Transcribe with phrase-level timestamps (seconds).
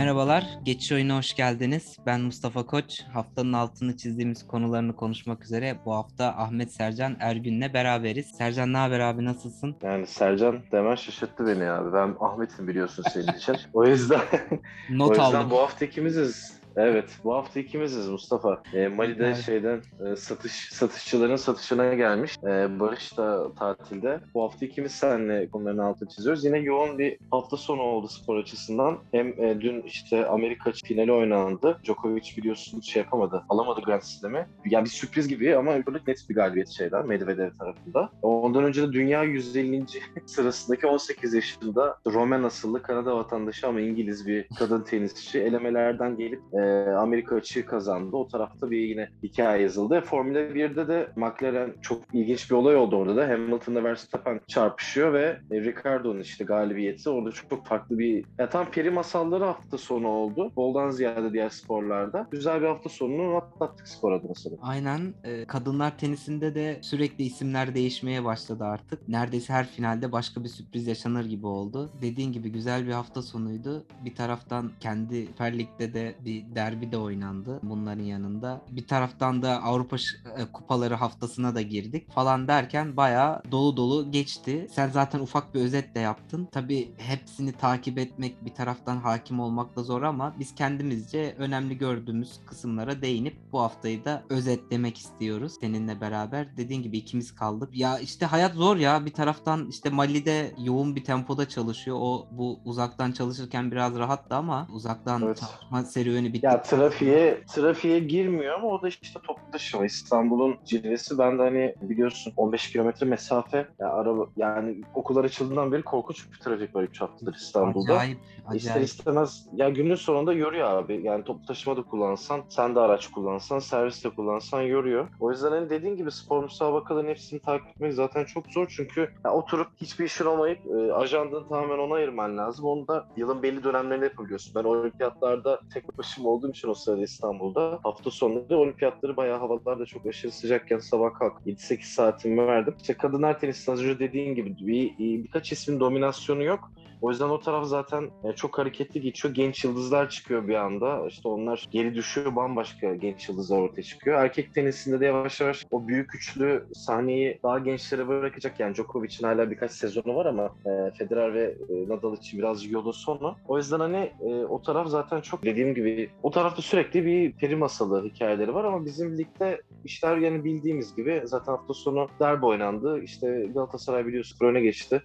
[0.00, 1.96] Merhabalar, Geçiş Oyun'a hoş geldiniz.
[2.06, 3.02] Ben Mustafa Koç.
[3.12, 8.26] Haftanın altını çizdiğimiz konularını konuşmak üzere bu hafta Ahmet Sercan Ergün'le beraberiz.
[8.26, 9.76] Sercan ne haber abi, nasılsın?
[9.82, 11.92] Yani Sercan demen şaşırttı beni abi.
[11.92, 13.56] Ben Ahmet'im biliyorsun senin için.
[13.72, 14.20] O yüzden,
[14.90, 15.50] Not o yüzden aldım.
[15.50, 16.59] bu hafta ikimiziz.
[16.76, 18.62] Evet, bu hafta ikimiziz Mustafa.
[18.74, 19.36] E, Mali'de Evet.
[19.36, 22.36] şeyden e, satış satışçıların satışına gelmiş.
[22.44, 24.20] E, Barış da tatilde.
[24.34, 26.44] Bu hafta ikimiz seninle konuların altını çiziyoruz.
[26.44, 28.98] Yine yoğun bir hafta sonu oldu spor açısından.
[29.12, 31.78] Hem e, dün işte Amerika finali oynandı.
[31.84, 33.42] Djokovic biliyorsun şey yapamadı.
[33.48, 34.46] Alamadı Grand Slam'i.
[34.64, 38.10] Yani bir sürpriz gibi ama öbürlük net bir galibiyet şeyden Medvedev tarafında.
[38.22, 39.84] Ondan önce de dünya 150.
[40.26, 46.60] sırasındaki 18 yaşında Roman asıllı Kanada vatandaşı ama İngiliz bir kadın tenisçi elemelerden gelip e,
[46.98, 48.16] Amerika açığı kazandı.
[48.16, 50.00] O tarafta bir yine hikaye yazıldı.
[50.00, 53.28] Formula 1'de de McLaren çok ilginç bir olay oldu orada da.
[53.28, 58.90] Hamilton'la Verstappen çarpışıyor ve e, Ricardo'nun işte galibiyeti orada çok, farklı bir ya tam peri
[58.90, 60.52] masalları hafta sonu oldu.
[60.56, 62.28] Boldan ziyade diğer sporlarda.
[62.30, 64.60] Güzel bir hafta sonunu atlattık spor adına sanırım.
[64.62, 69.08] Aynen, e, kadınlar tenisinde de sürekli isimler değişmeye başladı artık.
[69.08, 71.90] Neredeyse her finalde başka bir sürpriz yaşanır gibi oldu.
[72.02, 73.84] Dediğin gibi güzel bir hafta sonuydu.
[74.04, 78.62] Bir taraftan kendi Süper Lig'de de bir derbi de oynandı bunların yanında.
[78.70, 84.66] Bir taraftan da Avrupa e, kupaları haftasına da girdik falan derken bayağı dolu dolu geçti.
[84.72, 86.48] Sen zaten ufak bir özet de yaptın.
[86.52, 92.40] Tabii hepsini takip etmek bir taraftan hakim olmak da zor ama biz kendimizce önemli gördüğümüz
[92.46, 96.56] kısımlara değinip bu haftayı da özetlemek istiyoruz seninle beraber.
[96.56, 97.68] Dediğin gibi ikimiz kaldık.
[97.72, 99.06] Ya işte hayat zor ya.
[99.06, 101.96] Bir taraftan işte Mali'de yoğun bir tempoda çalışıyor.
[102.00, 105.40] O bu uzaktan çalışırken biraz rahattı ama uzaktan Evet.
[105.40, 106.39] çalışma serüveni bitti.
[106.42, 109.84] Ya trafiğe trafiğe girmiyor ama o da işte toplu taşıma.
[109.84, 111.18] İstanbul'un cilvesi.
[111.18, 113.66] Ben de hani biliyorsun 15 kilometre mesafe.
[113.78, 117.92] Ya araba yani okullar açıldığından beri korkunç bir trafik var 3 haftadır İstanbul'da.
[117.92, 118.18] Acayip,
[118.54, 118.88] İster acayip.
[118.88, 121.00] istemez ya günün sonunda yoruyor abi.
[121.02, 125.08] Yani toplu taşıma da kullansan, sen de araç kullansan, servis de kullansan yoruyor.
[125.20, 128.66] O yüzden hani dediğin gibi spor müsabakalarının hepsini takip etmek zaten çok zor.
[128.76, 132.64] Çünkü ya oturup hiçbir işin olmayıp e, ajandanı tamamen ona ayırman lazım.
[132.64, 134.54] Onu da yılın belli dönemlerinde yapabiliyorsun.
[134.54, 140.06] Ben olimpiyatlarda tek başıma olduğum için o sırada İstanbul'da hafta sonları olimpiyatları bayağı havalarda çok
[140.06, 142.74] aşırı sıcakken sabah kalk 7-8 saatimi verdim.
[142.80, 146.70] İşte kadınlar tenisi az dediğin gibi bir, birkaç ismin dominasyonu yok.
[147.02, 149.34] O yüzden o taraf zaten e, çok hareketli geçiyor.
[149.34, 151.06] Genç yıldızlar çıkıyor bir anda.
[151.08, 152.36] İşte onlar geri düşüyor.
[152.36, 154.22] Bambaşka genç yıldızlar ortaya çıkıyor.
[154.22, 158.60] Erkek tenisinde de yavaş yavaş o büyük üçlü sahneyi daha gençlere bırakacak.
[158.60, 162.92] Yani Djokovic'in hala birkaç sezonu var ama e, Federer ve e, Nadal için biraz yolu
[162.92, 163.36] sonu.
[163.48, 164.12] O yüzden hani
[164.48, 168.84] o taraf zaten çok dediğim gibi o tarafta sürekli bir peri masalı hikayeleri var ama
[168.86, 173.02] bizim ligde işler yani bildiğimiz gibi zaten hafta sonu derbi oynandı.
[173.02, 175.02] İşte Galatasaray biliyorsun öne geçti.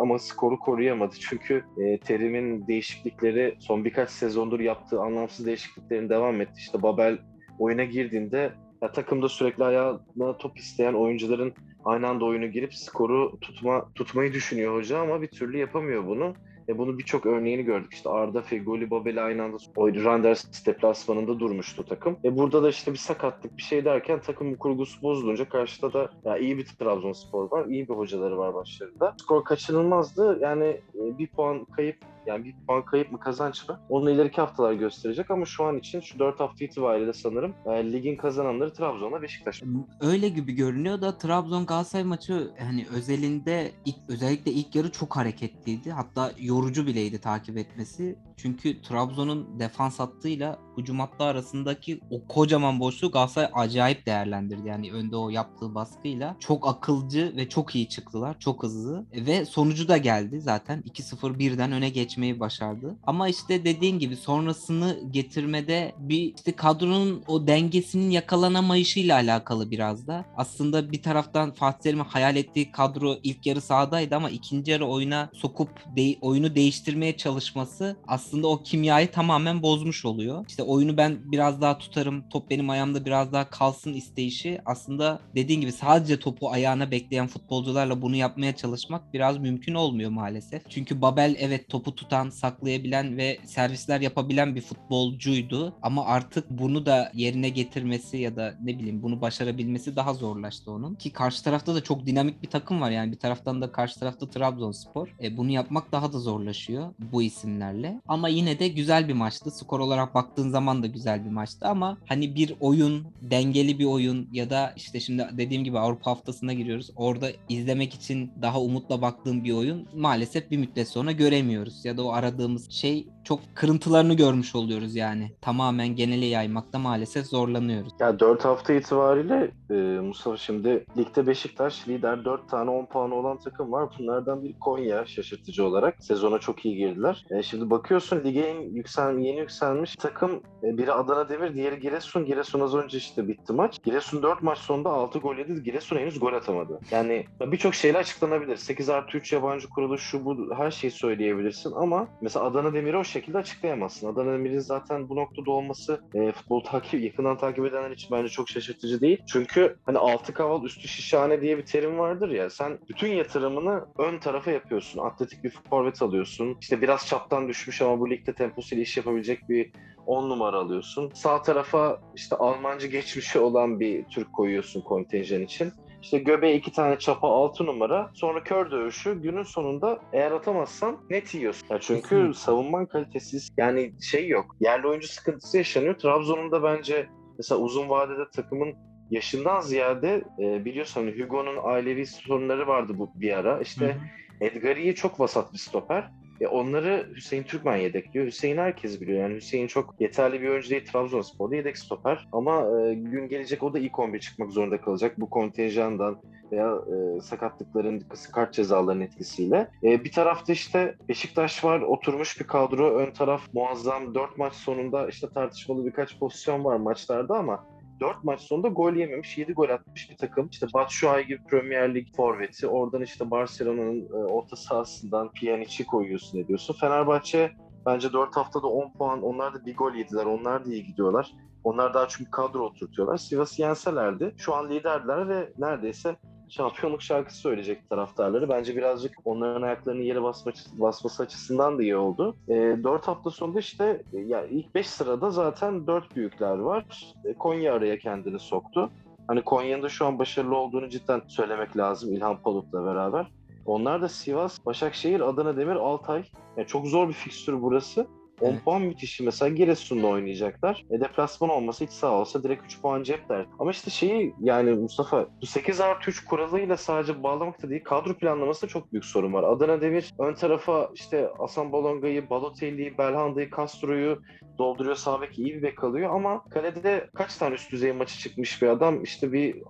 [0.00, 1.14] Ama skoru koruyamadı.
[1.20, 1.37] Çünkü
[1.78, 6.54] e, Terim'in değişiklikleri son birkaç sezondur yaptığı anlamsız değişikliklerin devam etti.
[6.56, 7.18] İşte Babel
[7.58, 11.52] oyuna girdiğinde ya, takımda sürekli ayağına top isteyen oyuncuların
[11.84, 16.34] aynı anda oyuna girip skoru tutma tutmayı düşünüyor hoca ama bir türlü yapamıyor bunu.
[16.68, 17.92] E bunu birçok örneğini gördük.
[17.92, 19.56] İşte Arda, Fegoli, Babel aynı anda
[20.04, 22.16] Randers deplasmanında durmuştu takım.
[22.24, 26.36] E burada da işte bir sakatlık bir şey derken takım kurgusu bozulunca karşıda da ya
[26.36, 27.66] iyi bir Trabzonspor var.
[27.66, 29.14] iyi bir hocaları var başlarında.
[29.20, 30.38] Skor kaçınılmazdı.
[30.42, 31.96] Yani e, bir puan kayıp
[32.28, 33.80] yani bir puan kayıp mı kazanç mı?
[33.88, 38.16] Onu ileriki haftalar gösterecek ama şu an için şu 4 hafta itibariyle sanırım e, ligin
[38.16, 39.62] kazananları Trabzon'la Beşiktaş.
[40.00, 45.90] Öyle gibi görünüyor da Trabzon Galatasaray maçı hani özelinde ilk, özellikle ilk yarı çok hareketliydi.
[45.90, 48.18] Hatta yorucu bileydi takip etmesi.
[48.36, 54.68] Çünkü Trabzon'un defans hattıyla hücum hattı arasındaki o kocaman boşluğu Galatasaray acayip değerlendirdi.
[54.68, 58.38] Yani önde o yaptığı baskıyla çok akılcı ve çok iyi çıktılar.
[58.38, 60.82] Çok hızlı ve sonucu da geldi zaten.
[60.82, 62.96] 2-0 birden öne geçmeyi başardı.
[63.06, 70.24] Ama işte dediğin gibi sonrasını getirmede bir işte kadronun o dengesinin yakalanamayışıyla alakalı biraz da.
[70.36, 75.30] Aslında bir taraftan Fatih Terim'in hayal ettiği kadro ilk yarı sahadaydı ama ikinci yarı oyuna
[75.32, 80.44] sokup de- oyunu değiştirmeye çalışması aslında o kimyayı tamamen bozmuş oluyor.
[80.48, 85.60] İşte oyunu ben biraz daha tutarım, top benim ayağımda biraz daha kalsın isteyişi aslında dediğin
[85.60, 90.62] gibi sadece topu ayağına bekleyen futbolcularla bunu yapmaya çalışmak biraz mümkün olmuyor maalesef.
[90.70, 97.10] Çünkü Babel evet topu tutan, saklayabilen ve servisler yapabilen bir futbolcuydu ama artık bunu da
[97.14, 100.94] yerine getirmesi ya da ne bileyim bunu başarabilmesi daha zorlaştı onun.
[100.94, 104.30] Ki karşı tarafta da çok dinamik bir takım var yani bir taraftan da karşı tarafta
[104.30, 105.08] Trabzonspor.
[105.22, 108.00] E, bunu yapmak daha da zorlaşıyor bu isimlerle.
[108.08, 109.50] Ama yine de güzel bir maçtı.
[109.50, 114.28] Skor olarak baktığın zaman da güzel bir maçtı ama hani bir oyun, dengeli bir oyun
[114.32, 116.90] ya da işte şimdi dediğim gibi Avrupa haftasına giriyoruz.
[116.96, 121.84] Orada izlemek için daha umutla baktığım bir oyun maalesef bir müddet sonra göremiyoruz.
[121.88, 125.32] Ya da o aradığımız şey çok kırıntılarını görmüş oluyoruz yani.
[125.40, 127.92] Tamamen genele yaymakta maalesef zorlanıyoruz.
[128.00, 133.38] Ya 4 hafta itibariyle e, Mustafa şimdi ligde Beşiktaş lider 4 tane 10 puanı olan
[133.38, 133.88] takım var.
[133.98, 135.96] Bunlardan bir Konya şaşırtıcı olarak.
[136.00, 137.24] Sezona çok iyi girdiler.
[137.30, 142.24] E, şimdi bakıyorsun lige en yüksel, yeni yükselmiş takım e, biri Adana Demir, diğeri Giresun.
[142.24, 143.82] Giresun az önce işte bitti maç.
[143.82, 145.62] Giresun 4 maç sonunda 6 gol yedi.
[145.62, 146.80] Giresun henüz gol atamadı.
[146.90, 148.56] Yani birçok şeyle açıklanabilir.
[148.56, 153.04] 8 artı 3 yabancı kurulu şu bu her şeyi söyleyebilirsin ama mesela Adana Demir'i o
[153.18, 154.12] şekilde açıklayamazsın.
[154.12, 158.48] Adana Demir'in zaten bu noktada olması e, futbol takip yakından takip edenler için bence çok
[158.48, 159.22] şaşırtıcı değil.
[159.26, 162.50] Çünkü hani altı kaval üstü şişhane diye bir terim vardır ya.
[162.50, 165.00] Sen bütün yatırımını ön tarafa yapıyorsun.
[165.00, 166.56] Atletik bir forvet alıyorsun.
[166.60, 169.72] İşte biraz çaptan düşmüş ama bu ligde temposuyla iş yapabilecek bir
[170.06, 171.10] 10 numara alıyorsun.
[171.14, 175.72] Sağ tarafa işte Almancı geçmişi olan bir Türk koyuyorsun kontenjan için.
[176.02, 178.10] İşte göbeğe iki tane çapa altı numara.
[178.14, 179.22] Sonra kör dövüşü.
[179.22, 181.66] Günün sonunda eğer atamazsan net yiyorsun.
[181.70, 182.32] Ya çünkü Kesinlikle.
[182.34, 183.50] savunman kalitesiz.
[183.56, 184.56] Yani şey yok.
[184.60, 185.98] Yerli oyuncu sıkıntısı yaşanıyor.
[185.98, 187.06] Trabzon'un da bence
[187.38, 188.74] mesela uzun vadede takımın
[189.10, 193.60] yaşından ziyade e, biliyorsun hani Hugo'nun ailevi sorunları vardı bu bir ara.
[193.60, 193.96] İşte.
[194.40, 196.10] Edgari'yi çok vasat bir stoper.
[196.40, 198.26] E onları Hüseyin Türkmen yedekliyor.
[198.26, 199.22] Hüseyin herkes biliyor.
[199.22, 202.28] Yani Hüseyin çok yeterli bir oyuncu değil Trabzonspor'da yedek stoper.
[202.32, 205.20] Ama e, gün gelecek o da ilk 11 çıkmak zorunda kalacak.
[205.20, 208.02] Bu kontenjandan veya e, sakatlıkların,
[208.32, 209.68] kart cezalarının etkisiyle.
[209.82, 211.80] E, bir tarafta işte Beşiktaş var.
[211.80, 212.98] Oturmuş bir kadro.
[212.98, 214.14] Ön taraf muazzam.
[214.14, 217.64] 4 maç sonunda işte tartışmalı birkaç pozisyon var maçlarda ama
[218.00, 220.48] 4 maç sonunda gol yememiş, 7 gol atmış bir takım.
[220.52, 222.66] İşte Batshuayi gibi Premier Lig forveti.
[222.66, 226.74] Oradan işte Barcelona'nın e, orta sahasından Pjanic'i koyuyorsun ediyorsun.
[226.80, 227.52] Fenerbahçe
[227.86, 229.22] bence 4 haftada 10 puan.
[229.22, 230.24] Onlar da bir gol yediler.
[230.24, 231.32] Onlar da iyi gidiyorlar.
[231.64, 233.16] Onlar daha çünkü kadro oturtuyorlar.
[233.16, 234.34] Sivas'ı yenselerdi.
[234.36, 236.16] Şu an liderler ve neredeyse
[236.48, 238.48] şampiyonluk şarkısı söyleyecek taraftarları.
[238.48, 242.36] Bence birazcık onların ayaklarını yere basma, basması açısından da iyi oldu.
[242.48, 247.14] E, 4 hafta sonunda işte e, ya ilk 5 sırada zaten 4 büyükler var.
[247.24, 248.90] E, Konya araya kendini soktu.
[249.26, 253.26] Hani Konya'nın da şu an başarılı olduğunu cidden söylemek lazım İlhan Palut'la beraber.
[253.66, 256.24] Onlar da Sivas, Başakşehir, Adana Demir, Altay.
[256.56, 258.06] Yani çok zor bir fikstür burası.
[258.40, 258.64] 10 Evet.
[258.64, 259.22] puan müthişi.
[259.22, 260.84] Mesela Giresun'da oynayacaklar.
[260.90, 263.46] E deplasman olmasa hiç sağ olsa direkt 3 puan cepler.
[263.58, 268.14] Ama işte şeyi yani Mustafa bu 8 artı 3 kuralıyla sadece bağlamak da değil kadro
[268.14, 269.42] planlamasında çok büyük sorun var.
[269.42, 274.22] Adana Demir ön tarafa işte Asan Balonga'yı, Balotelli'yi, Belhanda'yı, Castro'yu
[274.58, 274.96] dolduruyor.
[274.96, 278.62] Sağ bek iyi bir bek alıyor ama kalede de kaç tane üst düzey maçı çıkmış
[278.62, 279.62] bir adam işte bir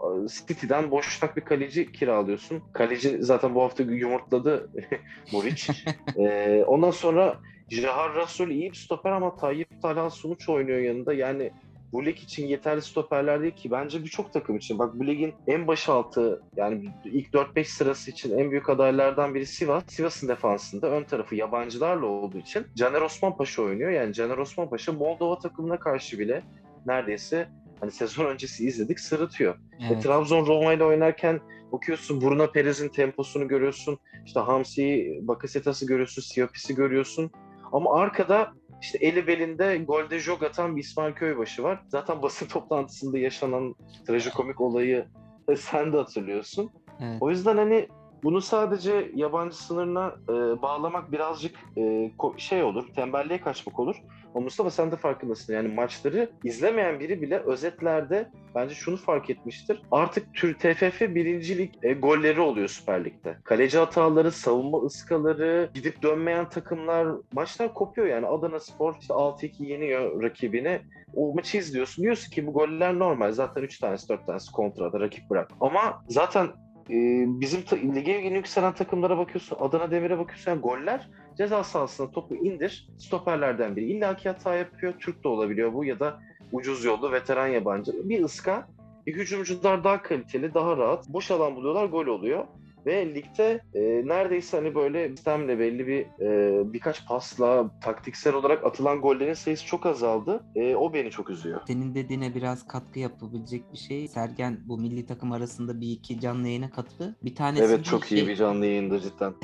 [0.49, 2.63] City'den boşnak bir kaleci kiralıyorsun.
[2.73, 4.71] Kaleci zaten bu hafta yumurtladı
[5.33, 5.71] Muriç.
[6.19, 7.37] Ee, ondan sonra
[7.71, 11.15] Jahar Rasul iyi bir stoper ama Tayyip Talha Sunuç oynuyor yanında.
[11.15, 11.53] Yani
[11.93, 13.71] bu lig için yeterli stoperler değil ki.
[13.71, 14.79] Bence birçok takım için.
[14.79, 19.83] Bak bu ligin en başaltı yani ilk 4-5 sırası için en büyük adaylardan biri Sivas.
[19.87, 23.91] Sivas'ın defansında ön tarafı yabancılarla olduğu için Caner Osman Paşa oynuyor.
[23.91, 26.43] Yani Caner Osman Paşa Moldova takımına karşı bile
[26.87, 27.49] neredeyse
[27.81, 29.55] hani sezon öncesi izledik sırıtıyor.
[29.55, 29.59] E,
[29.91, 30.03] Evet.
[30.03, 31.41] Trabzon Roma ile oynarken
[31.73, 33.99] bakıyorsun Bruno Perez'in temposunu görüyorsun.
[34.27, 37.31] İşte Hamsi'yi, Bakasetas'ı görüyorsun, Siapis'i görüyorsun.
[37.73, 41.83] Ama arkada işte eli belinde golde jog atan bir İsmail Köybaşı var.
[41.89, 43.75] Zaten basın toplantısında yaşanan
[44.07, 45.07] trajikomik olayı
[45.49, 46.71] e, sen de hatırlıyorsun.
[47.01, 47.17] Evet.
[47.21, 47.89] O yüzden hani
[48.23, 53.97] bunu sadece yabancı sınırına e, bağlamak birazcık e, şey olur, tembelliğe kaçmak olur.
[54.35, 55.55] Ama Mustafa sen de farkındasın.
[55.55, 59.83] Yani maçları izlemeyen biri bile özetlerde bence şunu fark etmiştir.
[59.91, 63.37] Artık tür TFF birincilik e, golleri oluyor Süper Lig'de.
[63.45, 68.27] Kaleci hataları, savunma ıskaları, gidip dönmeyen takımlar, maçlar kopuyor yani.
[68.27, 70.81] Adana Spor işte 6-2 yeniyor rakibini.
[71.15, 72.05] O maçı izliyorsun.
[72.05, 73.33] Diyorsun ki bu goller normal.
[73.33, 75.51] Zaten 3 tanesi 4 tanesi kontrada rakip bırak.
[75.61, 76.49] Ama zaten
[76.91, 79.57] e, bizim ta- lige yükselen takımlara bakıyorsun.
[79.61, 80.51] Adana Demir'e bakıyorsun.
[80.51, 82.89] Yani goller ceza sahasına topu indir.
[82.99, 83.85] Stoperlerden biri.
[83.85, 84.95] İlla ki hata yapıyor.
[85.01, 86.21] Türk de olabiliyor bu ya da
[86.53, 87.93] ucuz yollu veteran yabancı.
[88.09, 88.69] Bir ıska.
[89.07, 91.09] E, hücumcular daha kaliteli, daha rahat.
[91.09, 92.45] Boş alan buluyorlar, gol oluyor.
[92.87, 99.01] Ve ligde e, neredeyse hani böyle sistemle belli bir e, birkaç pasla taktiksel olarak atılan
[99.01, 100.45] gollerin sayısı çok azaldı.
[100.55, 101.61] E, o beni çok üzüyor.
[101.67, 104.09] Senin dediğine biraz katkı yapabilecek bir şey.
[104.09, 107.17] Sergen bu milli takım arasında bir iki canlı yayına katıldı.
[107.25, 109.35] Bir tanesi Evet çok iyi bir canlı yayında cidden.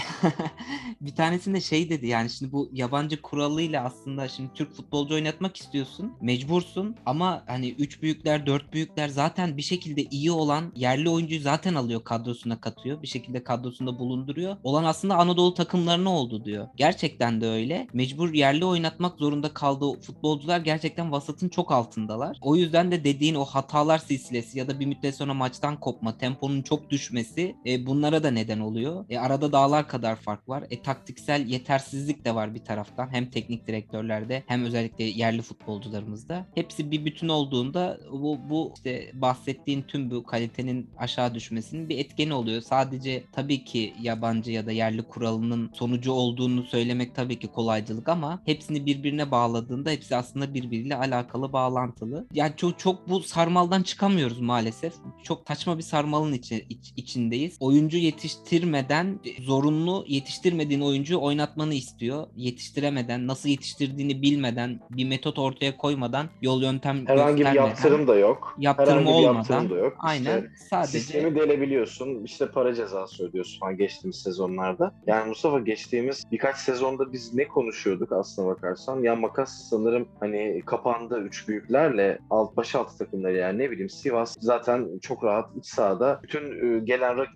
[1.00, 6.12] bir tanesinde şey dedi yani şimdi bu yabancı kuralıyla aslında şimdi Türk futbolcu oynatmak istiyorsun.
[6.20, 11.74] Mecbursun ama hani 3 büyükler 4 büyükler zaten bir şekilde iyi olan yerli oyuncuyu zaten
[11.74, 13.02] alıyor kadrosuna katıyor.
[13.02, 14.56] Bir şekilde şekilde kadrosunda bulunduruyor.
[14.62, 16.68] Olan aslında Anadolu takımlarına oldu diyor.
[16.76, 17.86] Gerçekten de öyle.
[17.92, 22.38] Mecbur yerli oynatmak zorunda kaldığı futbolcular gerçekten vasatın çok altındalar.
[22.42, 26.62] O yüzden de dediğin o hatalar silsilesi ya da bir müddet sonra maçtan kopma, temponun
[26.62, 29.04] çok düşmesi e, bunlara da neden oluyor.
[29.10, 30.64] E, arada dağlar kadar fark var.
[30.70, 33.08] E, taktiksel yetersizlik de var bir taraftan.
[33.12, 36.46] Hem teknik direktörlerde hem özellikle yerli futbolcularımızda.
[36.54, 42.34] Hepsi bir bütün olduğunda bu, bu işte bahsettiğin tüm bu kalitenin aşağı düşmesinin bir etkeni
[42.34, 42.60] oluyor.
[42.60, 48.42] Sadece tabii ki yabancı ya da yerli kuralının sonucu olduğunu söylemek tabii ki kolaycılık ama
[48.46, 52.26] hepsini birbirine bağladığında hepsi aslında birbiriyle alakalı, bağlantılı.
[52.32, 54.92] Yani çok çok bu sarmaldan çıkamıyoruz maalesef.
[55.22, 57.56] Çok saçma bir sarmalın içi, iç, içindeyiz.
[57.60, 62.26] Oyuncu yetiştirmeden zorunlu yetiştirmediğin oyuncuyu oynatmanı istiyor.
[62.36, 68.56] Yetiştiremeden, nasıl yetiştirdiğini bilmeden, bir metot ortaya koymadan, yol yöntem Herhangi bir yaptırım da yok.
[68.58, 69.96] yaptırım Herhangi bir olmadan yaptırım da yok.
[69.98, 72.24] aynen İşte sadece Sistemi delebiliyorsun.
[72.24, 74.94] İşte para cezası ödüyorsun falan geçtiğimiz sezonlarda.
[75.06, 79.02] Yani Mustafa geçtiğimiz birkaç sezonda biz ne konuşuyorduk aslına bakarsan?
[79.02, 84.36] Ya makas sanırım hani kapandı üç büyüklerle alt baş altı takımları yani ne bileyim Sivas
[84.40, 87.26] zaten çok rahat iç sahada bütün e, gelen e,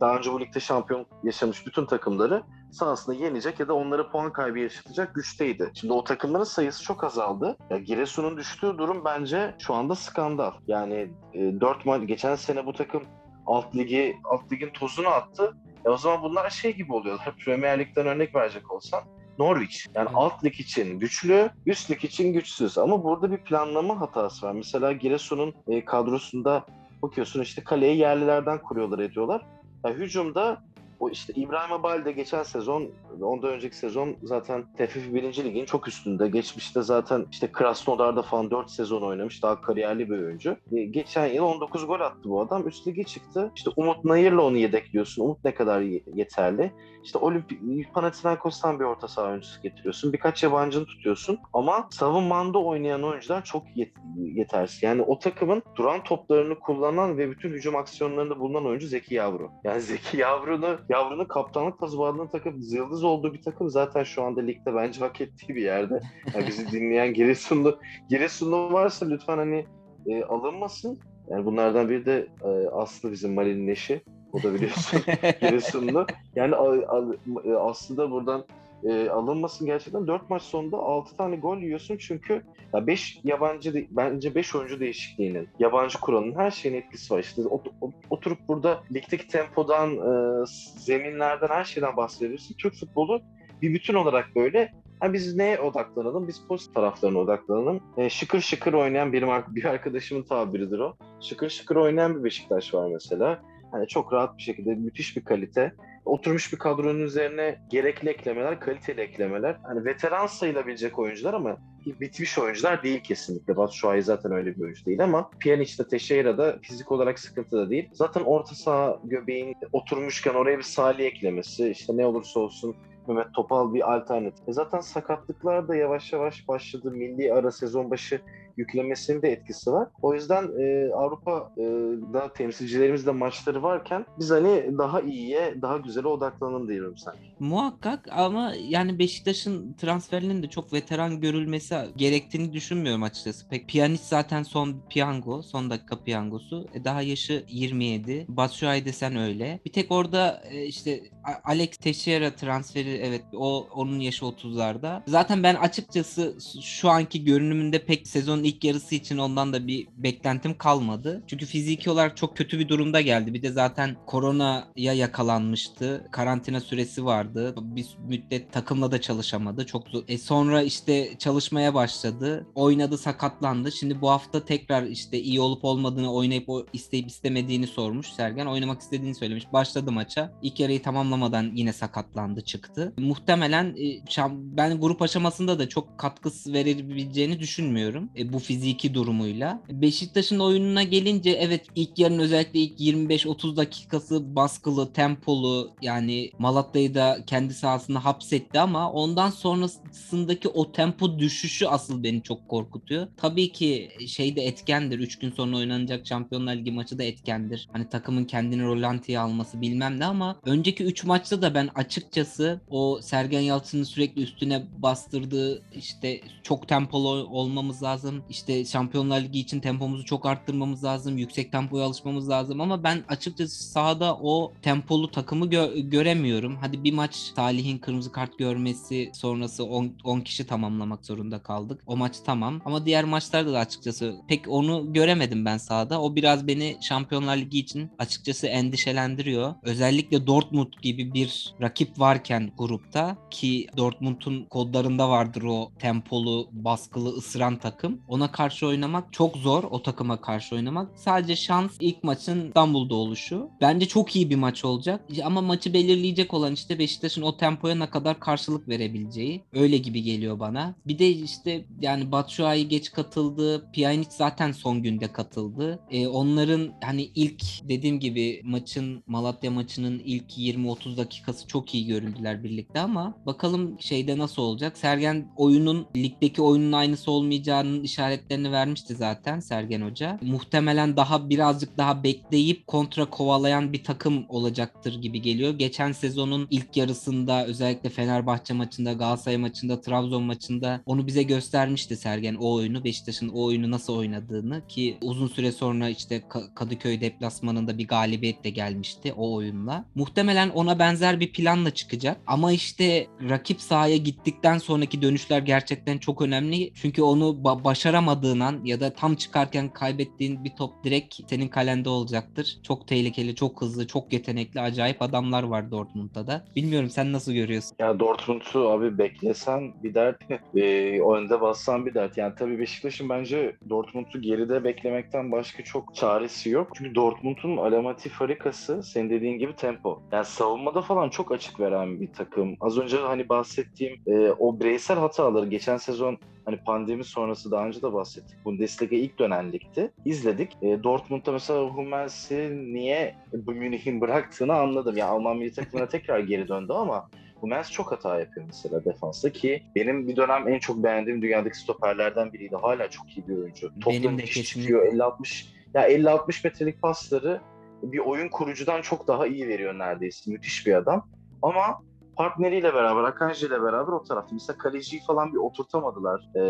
[0.00, 2.42] daha önce bu ligde şampiyon yaşamış bütün takımları
[2.72, 5.70] sahasında yenecek ya da onlara puan kaybı yaşatacak güçteydi.
[5.74, 7.56] Şimdi o takımların sayısı çok azaldı.
[7.70, 10.52] Ya Giresun'un düştüğü durum bence şu anda skandal.
[10.66, 13.02] Yani e, 4 maç geçen sene bu takım
[13.46, 15.56] alt ligi alt ligin tozunu attı.
[15.84, 17.34] E o zaman bunlar şey gibi oluyorlar.
[17.44, 19.02] Premier Lig'den örnek verecek olsan
[19.38, 19.86] Norwich.
[19.94, 20.16] Yani Evet.
[20.16, 22.78] alt lig için güçlü, üst lig için güçsüz.
[22.78, 24.52] Ama burada bir planlama hatası var.
[24.52, 26.66] Mesela Giresun'un e, kadrosunda
[27.02, 29.46] bakıyorsun işte kaleyi yerlilerden kuruyorlar ediyorlar.
[29.84, 30.62] Ya hücumda
[31.02, 32.90] o işte İbrahim Abal de geçen sezon,
[33.22, 35.44] ondan önceki sezon zaten TFF 1.
[35.44, 36.28] Lig'in çok üstünde.
[36.28, 39.42] Geçmişte zaten işte Krasnodar'da falan 4 sezon oynamış.
[39.42, 40.56] Daha kariyerli bir oyuncu.
[40.72, 42.68] E, geçen yıl 19 gol attı bu adam.
[42.68, 43.52] Üst lige çıktı.
[43.56, 45.24] İşte Umut Nayır'la onu yedekliyorsun.
[45.24, 46.72] Umut ne kadar ye- yeterli.
[47.04, 50.12] İşte Olimpik Panathinaikos'tan bir orta saha oyuncusu getiriyorsun.
[50.12, 51.38] Birkaç yabancını tutuyorsun.
[51.52, 54.82] Ama savunmanda oynayan oyuncular çok yet- yetersiz.
[54.82, 59.50] Yani o takımın duran toplarını kullanan ve bütün hücum aksiyonlarında bulunan oyuncu Zeki Yavru.
[59.64, 64.74] Yani Zeki Yavru'nu Yavru'nun kaptanlık tazminatını takıp yıldız olduğu bir takım zaten şu anda ligde
[64.74, 66.00] bence hak ettiği bir yerde.
[66.34, 69.64] Yani bizi dinleyen Giresunlu Giresunlu varsa lütfen hani
[70.06, 70.98] e, alınmasın.
[71.30, 74.00] Yani bunlardan biri de e, Aslı bizim Mali'nin eşi.
[74.32, 75.00] O da biliyorsun
[75.40, 76.06] Giresunlu.
[76.36, 78.44] Yani a- a- e, aslında buradan
[78.84, 80.06] e, alınmasın gerçekten.
[80.06, 82.42] 4 maç sonunda 6 tane gol yiyorsun çünkü
[82.74, 87.18] ya 5 yabancı de- bence 5 oyuncu değişikliğinin, yabancı kuralının her şeyin etkisi var.
[87.20, 90.44] İşte ot- ot- oturup burada ligdeki tempodan, e,
[90.76, 92.56] zeminlerden her şeyden bahsedebilirsin.
[92.58, 93.22] Türk futbolu
[93.62, 94.72] bir bütün olarak böyle.
[95.00, 96.28] Ha biz neye odaklanalım?
[96.28, 97.80] Biz pozitif taraflarına odaklanalım.
[97.96, 100.96] E, şıkır şıkır oynayan ar- bir arkadaşımın tabiridir o.
[101.20, 103.42] Şıkır şıkır oynayan bir Beşiktaş var mesela.
[103.72, 105.72] Hani çok rahat bir şekilde müthiş bir kalite.
[106.04, 109.56] Oturmuş bir kadronun üzerine gerekli eklemeler, kaliteli eklemeler.
[109.62, 113.56] Hani veteran sayılabilecek oyuncular ama bitmiş oyuncular değil kesinlikle.
[113.56, 117.88] Batu Şua'yı zaten öyle bir oyuncu değil ama Pjanic'te, Teixeira'da fizik olarak sıkıntı da değil.
[117.92, 122.76] Zaten orta saha göbeğin oturmuşken oraya bir Salih eklemesi, işte ne olursa olsun
[123.08, 124.48] Mehmet Topal bir alternatif.
[124.48, 126.90] E zaten sakatlıklar da yavaş yavaş başladı.
[126.90, 128.20] Milli ara sezon başı
[128.56, 129.88] yüklemesinin de etkisi var.
[130.02, 136.96] O yüzden e, Avrupa'da temsilcilerimizle maçları varken biz hani daha iyiye, daha güzele odaklanalım diyorum
[136.96, 137.14] sen.
[137.40, 143.48] Muhakkak ama yani Beşiktaş'ın transferinin de çok veteran görülmesi gerektiğini düşünmüyorum açıkçası.
[143.48, 146.66] Pek Pjanic zaten son piyango, son dakika piyangosu.
[146.74, 148.26] E, daha yaşı 27.
[148.28, 149.60] Batshuayi desen öyle.
[149.64, 151.00] Bir tek orada e, işte
[151.44, 155.02] Alex Teixeira transferi evet o onun yaşı 30'larda.
[155.06, 158.08] Zaten ben açıkçası şu anki görünümünde pek
[158.42, 161.22] sezonun ilk yarısı için ondan da bir beklentim kalmadı.
[161.26, 163.34] Çünkü fiziki olarak çok kötü bir durumda geldi.
[163.34, 166.08] Bir de zaten koronaya yakalanmıştı.
[166.12, 167.54] Karantina süresi vardı.
[167.56, 169.66] Bir müddet takımla da çalışamadı.
[169.66, 170.02] Çok zor.
[170.08, 172.46] E sonra işte çalışmaya başladı.
[172.54, 173.72] Oynadı, sakatlandı.
[173.72, 178.46] Şimdi bu hafta tekrar işte iyi olup olmadığını oynayıp o isteyip istemediğini sormuş Sergen.
[178.46, 179.44] Oynamak istediğini söylemiş.
[179.52, 180.32] Başladı maça.
[180.42, 182.92] İlk yarıyı tamamlamadan yine sakatlandı, çıktı.
[182.98, 188.10] Muhtemelen e, ben grup aşamasında da çok katkısı verebileceğini düşünmüyorum.
[188.16, 189.62] E, bu fiziki durumuyla.
[189.70, 197.18] Beşiktaş'ın oyununa gelince evet ilk yarının özellikle ilk 25-30 dakikası baskılı, tempolu yani Malatya'yı da
[197.26, 203.06] kendi sahasında hapsetti ama ondan sonrasındaki o tempo düşüşü asıl beni çok korkutuyor.
[203.16, 204.98] Tabii ki şey de etkendir.
[204.98, 207.68] 3 gün sonra oynanacak Şampiyonlar Ligi maçı da etkendir.
[207.72, 213.00] Hani takımın kendini rolantiye alması bilmem ne ama önceki 3 maçta da ben açıkçası o
[213.02, 218.21] Sergen Yalçın'ın sürekli üstüne bastırdığı işte çok tempolu olmamız lazım.
[218.22, 218.30] Lazım.
[218.30, 221.18] İşte Şampiyonlar Ligi için tempomuzu çok arttırmamız lazım.
[221.18, 226.56] Yüksek tempoya alışmamız lazım ama ben açıkçası sahada o tempolu takımı gö- göremiyorum.
[226.60, 231.80] Hadi bir maç Salih'in kırmızı kart görmesi sonrası 10 kişi tamamlamak zorunda kaldık.
[231.86, 236.00] O maç tamam ama diğer maçlarda da açıkçası pek onu göremedim ben sahada.
[236.00, 239.54] O biraz beni Şampiyonlar Ligi için açıkçası endişelendiriyor.
[239.62, 247.56] Özellikle Dortmund gibi bir rakip varken grupta ki Dortmund'un kodlarında vardır o tempolu, baskılı, ısıran
[247.56, 248.00] takım.
[248.12, 250.98] Ona karşı oynamak çok zor o takıma karşı oynamak.
[250.98, 253.48] Sadece şans ilk maçın İstanbul'da oluşu.
[253.60, 255.04] Bence çok iyi bir maç olacak.
[255.24, 259.44] Ama maçı belirleyecek olan işte Beşiktaş'ın o tempoya ne kadar karşılık verebileceği.
[259.52, 260.74] Öyle gibi geliyor bana.
[260.86, 263.70] Bir de işte yani Batshuayi geç katıldı.
[263.72, 265.80] Pjanic zaten son günde katıldı.
[265.90, 272.44] Ee, onların hani ilk dediğim gibi maçın Malatya maçının ilk 20-30 dakikası çok iyi göründüler
[272.44, 274.78] birlikte ama bakalım şeyde nasıl olacak.
[274.78, 280.18] Sergen oyunun ligdeki oyunun aynısı olmayacağının işaretlerini vermişti zaten Sergen Hoca.
[280.22, 285.58] Muhtemelen daha birazcık daha bekleyip kontra kovalayan bir takım olacaktır gibi geliyor.
[285.58, 292.34] Geçen sezonun ilk yarısında özellikle Fenerbahçe maçında, Galatasaray maçında, Trabzon maçında onu bize göstermişti Sergen
[292.34, 292.84] o oyunu.
[292.84, 296.22] Beşiktaş'ın o oyunu nasıl oynadığını ki uzun süre sonra işte
[296.54, 299.84] Kadıköy deplasmanında bir galibiyet de gelmişti o oyunla.
[299.94, 302.20] Muhtemelen ona benzer bir planla çıkacak.
[302.26, 306.72] Ama işte rakip sahaya gittikten sonraki dönüşler gerçekten çok önemli.
[306.74, 311.88] Çünkü onu ba- başaramadığın an ya da tam çıkarken kaybettiğin bir top direkt senin kalende
[311.88, 312.58] olacaktır.
[312.62, 316.44] Çok tehlikeli, çok hızlı, çok yetenekli, acayip adamlar var Dortmund'da da.
[316.56, 317.76] Bilmiyorum sen nasıl görüyorsun?
[317.78, 320.16] Ya Dortmund'u abi beklesen bir dert,
[320.56, 322.16] e, önde bassan bir dert.
[322.16, 326.68] Yani tabii Beşiktaş'ın bence Dortmund'u geride beklemekten başka çok çaresi yok.
[326.74, 330.02] Çünkü Dortmund'un alamati farikası senin dediğin gibi tempo.
[330.12, 332.56] Yani savunmada falan çok açık veren bir takım.
[332.60, 337.82] Az önce hani bahsettiğim e, o bireysel hataları geçen sezon hani pandemi sonrası daha önce
[337.82, 338.44] de bahsettik.
[338.44, 339.92] Bundesliga ilk dönen ligdi.
[340.04, 340.56] İzledik.
[340.62, 344.96] E, Dortmund'da mesela Hummels'i niye bu Münih'in bıraktığını anladım.
[344.96, 349.62] Yani Alman milli takımına tekrar geri döndü ama Hummels çok hata yapıyor mesela defansta ki
[349.74, 352.56] benim bir dönem en çok beğendiğim dünyadaki stoperlerden biriydi.
[352.56, 353.70] Hala çok iyi bir oyuncu.
[354.18, 354.74] De kesinlikle.
[354.74, 357.40] 50-60 ya 50-60 metrelik pasları
[357.82, 360.30] bir oyun kurucudan çok daha iyi veriyor neredeyse.
[360.30, 361.08] Müthiş bir adam.
[361.42, 361.82] Ama
[362.16, 364.34] partneriyle beraber, Akanji ile beraber o tarafta.
[364.34, 366.28] Mesela kaleciyi falan bir oturtamadılar.
[366.34, 366.40] Ee,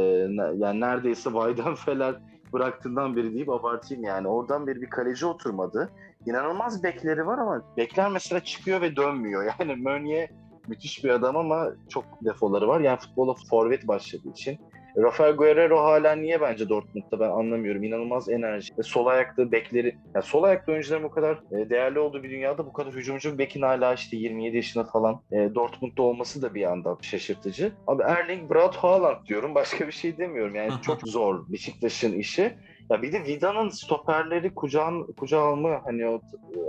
[0.57, 2.15] yani neredeyse Weidenfeller
[2.53, 4.29] bıraktığından beri deyip abartayım yani.
[4.29, 5.91] Oradan beri bir kaleci oturmadı.
[6.27, 9.45] İnanılmaz bekleri var ama bekler mesela çıkıyor ve dönmüyor.
[9.59, 10.31] Yani Meunier
[10.69, 12.81] müthiş bir adam ama çok defoları var.
[12.81, 14.59] Yani futbola forvet başladığı için
[14.97, 17.85] Rafael Guerrero hala niye bence Dortmund'da ben anlamıyorum.
[17.85, 18.75] İnanılmaz enerji.
[18.79, 22.67] E, sol ayaklı bekleri, yani sol ayaklı oyuncuların bu kadar e, değerli olduğu bir dünyada
[22.67, 26.61] bu kadar hücumcu bir bekin hala işte 27 yaşında falan e, Dortmund'da olması da bir
[26.61, 27.73] yandan şaşırtıcı.
[27.87, 29.55] Abi Erling Braut Haaland diyorum.
[29.55, 30.55] Başka bir şey demiyorum.
[30.55, 32.55] Yani çok zor Beşiktaş'ın işi.
[32.91, 36.21] Ya bir de Vida'nın stoperleri kucağın, kucağa alma hani o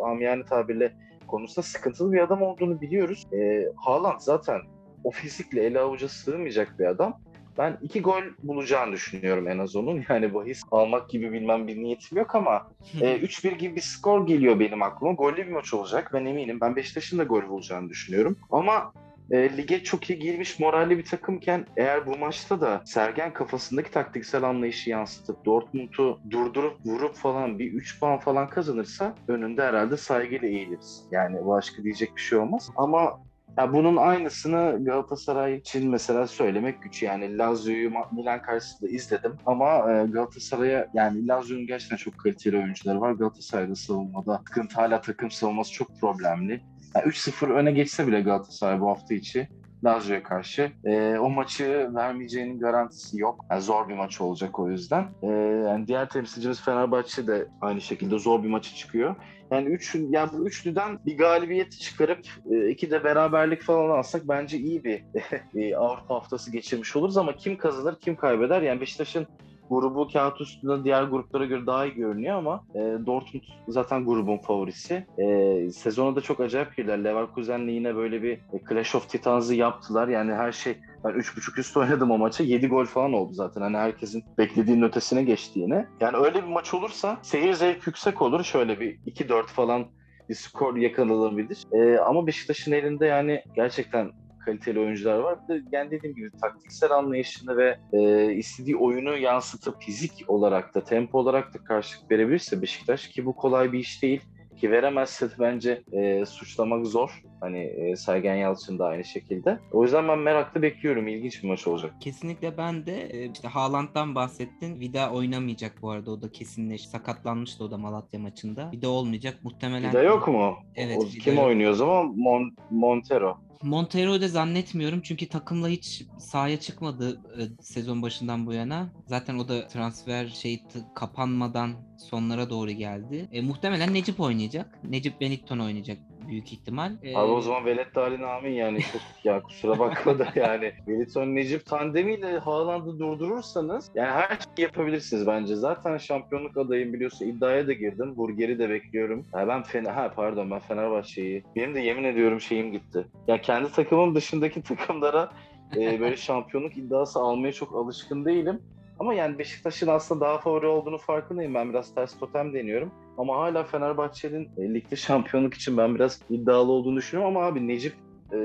[0.05, 0.93] amiyane tabirle
[1.27, 3.27] konusunda sıkıntılı bir adam olduğunu biliyoruz.
[3.33, 4.61] E, Haaland zaten
[5.03, 7.19] o fizikle ele avuca sığmayacak bir adam.
[7.57, 10.05] Ben iki gol bulacağını düşünüyorum en az onun.
[10.09, 12.67] Yani bahis almak gibi bilmem bir niyetim yok ama
[13.01, 15.13] e, 3-1 gibi bir skor geliyor benim aklıma.
[15.13, 16.61] Gollü bir maç olacak ben eminim.
[16.61, 18.37] Ben Beşiktaş'ın da gol bulacağını düşünüyorum.
[18.51, 18.93] Ama
[19.31, 24.43] e, lige çok iyi girmiş moralli bir takımken eğer bu maçta da Sergen kafasındaki taktiksel
[24.43, 31.07] anlayışı yansıtıp Dortmund'u durdurup vurup falan bir 3 puan falan kazanırsa önünde herhalde saygıyla eğiliriz.
[31.11, 32.69] Yani başka diyecek bir şey olmaz.
[32.75, 33.19] Ama
[33.57, 37.03] ya bunun aynısını Galatasaray için mesela söylemek güç.
[37.03, 43.11] Yani Lazio'yu Milan karşısında izledim ama e, Galatasaray'a yani Lazio'nun gerçekten çok kaliteli oyuncuları var.
[43.11, 46.61] Galatasaray'da savunmada sıkıntı hala takım savunması çok problemli.
[46.95, 49.47] Yani 3-0 öne geçse bile Galatasaray bu hafta içi
[49.83, 50.71] Lazio'ya karşı.
[50.85, 53.45] E, o maçı vermeyeceğinin garantisi yok.
[53.51, 55.07] Yani zor bir maç olacak o yüzden.
[55.21, 55.27] E,
[55.67, 59.15] yani diğer temsilcimiz Fenerbahçe de aynı şekilde zor bir maçı çıkıyor.
[59.51, 62.19] Yani üç, yani bu üçlüden bir galibiyet çıkarıp
[62.51, 65.03] e, iki de beraberlik falan alsak bence iyi bir
[65.75, 68.61] Avrupa haftası geçirmiş oluruz ama kim kazanır kim kaybeder?
[68.61, 69.27] Yani Beşiktaş'ın
[69.69, 75.05] grubu kağıt üstünde diğer gruplara göre daha iyi görünüyor ama e, Dortmund zaten grubun favorisi.
[75.17, 77.03] E, sezona da çok acayip girdiler.
[77.03, 80.07] Leverkusen'le yine böyle bir e, Clash of Titans'ı yaptılar.
[80.07, 82.43] Yani her şey ben 3.5 üst oynadım o maça.
[82.43, 83.61] 7 gol falan oldu zaten.
[83.61, 85.87] Hani herkesin beklediğinin ötesine geçti yine.
[85.99, 88.43] Yani öyle bir maç olursa seyir zevk yüksek olur.
[88.43, 89.85] Şöyle bir 2-4 falan
[90.29, 91.63] bir skor yakalanabilir.
[91.71, 94.11] Ee, ama Beşiktaş'ın elinde yani gerçekten
[94.45, 95.39] kaliteli oyuncular var.
[95.49, 100.83] Bir de yani dediğim gibi taktiksel anlayışını ve e, istediği oyunu yansıtıp fizik olarak da
[100.83, 104.21] tempo olarak da karşılık verebilirse Beşiktaş ki bu kolay bir iş değil.
[104.57, 107.21] ki veremezse de bence e, suçlamak zor.
[107.41, 109.59] Hani e, Sergen Yalçın da aynı şekilde.
[109.71, 111.07] O yüzden ben meraklı bekliyorum.
[111.07, 111.93] İlginç bir maç olacak.
[111.99, 114.79] Kesinlikle ben de e, işte Haaland'dan bahsettin.
[114.79, 116.89] Vida oynamayacak bu arada o da kesinleşti.
[116.89, 118.71] Sakatlanmıştı o da Malatya maçında.
[118.71, 119.89] Vida olmayacak muhtemelen.
[119.89, 120.55] Vida yok mu?
[120.75, 121.43] Evet, O, Vida kim yok.
[121.45, 122.05] oynuyor o zaman?
[122.05, 123.37] Mon- Montero.
[123.63, 128.89] Montero'yu da zannetmiyorum çünkü takımla hiç sahaya çıkmadı e, sezon başından bu yana.
[129.07, 130.63] Zaten o da transfer şey
[130.95, 133.29] kapanmadan sonlara doğru geldi.
[133.31, 134.83] E, muhtemelen Necip oynayacak.
[134.83, 136.91] Necip Benitton oynayacak büyük ihtimal.
[137.03, 138.79] E, Abi o zaman Velet Dalin Amin yani
[139.23, 145.55] ya kusura bakma da yani Wellington Necip tandemiyle Haaland'ı durdurursanız yani her şeyi yapabilirsiniz bence.
[145.55, 148.17] Zaten şampiyonluk adayım biliyorsun iddiaya da girdim.
[148.17, 149.25] Burger'i de bekliyorum.
[149.33, 151.43] Ya ben Fener ha pardon ben Fenerbahçe'yi.
[151.55, 153.07] Benim de yemin ediyorum şeyim gitti.
[153.27, 155.31] Ya kendi takımım dışındaki takımlara
[155.75, 158.61] e, böyle şampiyonluk iddiası almaya çok alışkın değilim.
[158.99, 161.53] Ama yani Beşiktaş'ın aslında daha favori olduğunu farkındayım.
[161.53, 162.91] Ben biraz ters totem deniyorum.
[163.17, 167.37] Ama hala Fenerbahçe'nin e, ligde şampiyonluk için ben biraz iddialı olduğunu düşünüyorum.
[167.37, 167.95] Ama abi Necip
[168.31, 168.37] e,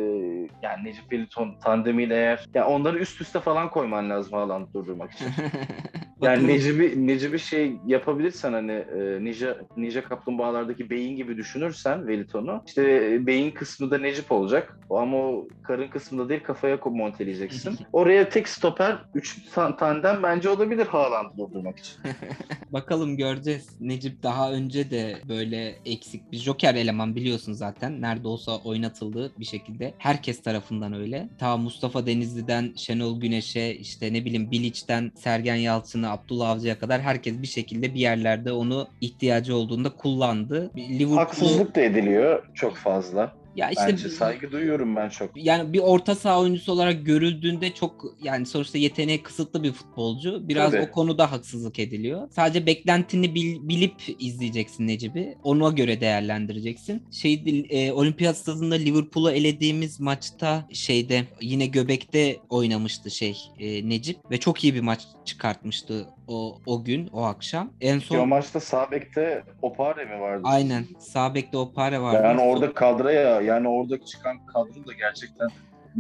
[0.62, 5.26] yani Necip Wellington tandemiyle eğer yani onları üst üste falan koyman lazım Haaland'ı durdurmak için.
[6.22, 6.48] Yani.
[6.48, 13.26] Necip'i Necip'i şey yapabilirsen hani e, Ninja Ninja Kaplumbağalardaki beyin gibi düşünürsen Wellington'u işte e,
[13.26, 14.81] beyin kısmı da Necip olacak.
[14.90, 17.78] Ama o karın kısmında değil kafaya monteleyeceksin.
[17.92, 21.94] Oraya tek stoper 3 tandem bence olabilir Haaland'ı durdurmak için.
[22.72, 23.68] Bakalım göreceğiz.
[23.81, 28.00] Necip daha önce de böyle eksik bir joker eleman biliyorsun zaten.
[28.00, 29.94] Nerede olsa oynatıldı bir şekilde.
[29.98, 31.28] Herkes tarafından öyle.
[31.38, 37.42] Ta Mustafa Denizli'den Şenol Güneş'e işte ne bileyim Bilic'ten Sergen Yalçın'a Abdullah Avcı'ya kadar herkes
[37.42, 40.71] bir şekilde bir yerlerde onu ihtiyacı olduğunda kullandı.
[40.77, 43.33] Liverpool Haksızlık da ediliyor çok fazla.
[43.59, 45.31] Ya işte Bence saygı duyuyorum ben çok.
[45.37, 50.49] yani bir orta saha oyuncusu olarak görüldüğünde çok yani sonuçta yeteneği kısıtlı bir futbolcu.
[50.49, 50.83] Biraz Tabii.
[50.83, 52.29] o konuda haksızlık ediliyor.
[52.31, 55.38] Sadece beklentini bil- bilip izleyeceksin Necip'i.
[55.42, 57.03] Ona göre değerlendireceksin.
[57.12, 64.40] Şey e, Olimpiyat stadında Liverpool'u elediğimiz maçta şeyde yine göbekte oynamıştı şey e, Necip ve
[64.40, 67.73] çok iyi bir maç çıkartmıştı o o gün o akşam.
[67.81, 70.42] En Ki o son maçta sağ bekte Opare mi vardı?
[70.44, 72.21] aynen sağ bekte o pare vardı.
[72.25, 75.48] Yani orada kadroya yani orada çıkan kadro da gerçekten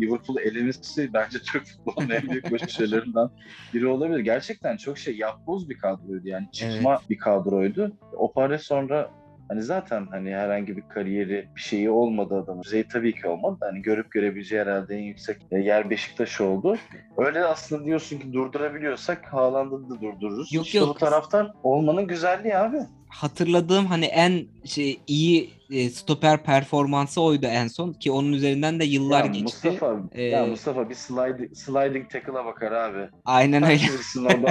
[0.00, 3.30] Liverpool'u elemesi bence Türk futbolunun en büyük başarılarından
[3.74, 4.18] biri olabilir.
[4.18, 7.92] Gerçekten çok şey yapboz bir kadroydu yani çıkma bir kadroydu.
[8.16, 9.10] O para sonra
[9.48, 12.62] hani zaten hani herhangi bir kariyeri bir şeyi olmadı adamın.
[12.62, 13.56] Düzeyi tabii ki olmadı.
[13.60, 16.76] Hani görüp görebileceği herhalde en yüksek yer Beşiktaş oldu.
[17.16, 20.52] Öyle aslında diyorsun ki durdurabiliyorsak Haaland'ı da durdururuz.
[20.52, 20.88] Yok, işte yok.
[20.88, 22.76] bu taraftan olmanın güzelliği abi.
[23.08, 28.84] hatırladığım hani en şey iyi e, stoper performansı oydu en son ki onun üzerinden de
[28.84, 29.68] yıllar ya geçti.
[29.68, 33.08] Mustafa, Ee, ya Mustafa bir sliding, sliding tackle'a bakar abi.
[33.24, 33.78] Aynen öyle.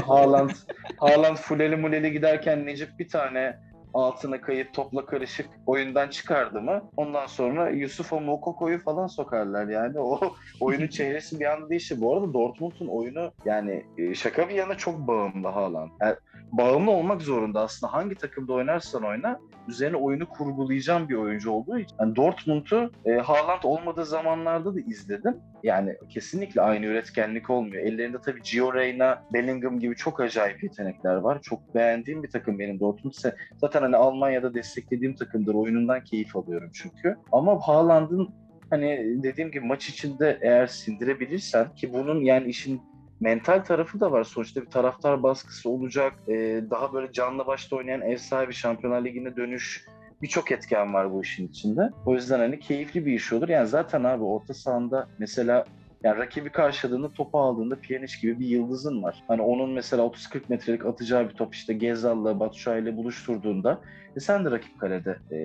[0.01, 0.49] Haaland,
[0.97, 3.59] Haaland fuleli muleli giderken Necip bir tane
[4.03, 10.19] altına kayıp topla karışık oyundan çıkardı mı ondan sonra Yusuf'a Mokoko'yu falan sokarlar yani o
[10.59, 12.01] oyunun çehresi bir anda değişti.
[12.01, 15.91] Bu arada Dortmund'un oyunu yani e, şaka bir yana çok bağımlı Haaland.
[16.01, 16.15] Yani
[16.51, 21.95] bağımlı olmak zorunda aslında hangi takımda oynarsan oyna üzerine oyunu kurgulayacağın bir oyuncu olduğu için.
[21.99, 25.37] Yani Dortmund'u e, Haaland olmadığı zamanlarda da izledim.
[25.63, 27.83] Yani kesinlikle aynı üretkenlik olmuyor.
[27.83, 31.41] Ellerinde tabii Gio Reyna, Bellingham gibi çok acayip yetenekler var.
[31.41, 33.13] Çok beğendiğim bir takım benim Dortmund.
[33.57, 35.53] Zaten hani Almanya'da desteklediğim takımdır.
[35.53, 37.15] Oyunundan keyif alıyorum çünkü.
[37.31, 38.29] Ama Haaland'ın
[38.69, 42.81] hani dediğim gibi maç içinde eğer sindirebilirsen ki bunun yani işin
[43.19, 44.23] mental tarafı da var.
[44.23, 46.13] Sonuçta bir taraftar baskısı olacak.
[46.27, 49.85] Ee, daha böyle canlı başta oynayan ev sahibi Şampiyonlar Ligi'ne dönüş
[50.21, 51.89] birçok etken var bu işin içinde.
[52.05, 53.49] O yüzden hani keyifli bir iş olur.
[53.49, 55.65] Yani zaten abi orta sahanda mesela
[56.03, 59.23] yani rakibi karşıladığında topu aldığında Pjanic gibi bir yıldızın var.
[59.27, 63.81] Hani onun mesela 30-40 metrelik atacağı bir top işte Gezal'la Batshuayi'yle buluşturduğunda
[64.15, 65.37] e sen de rakip kalede e,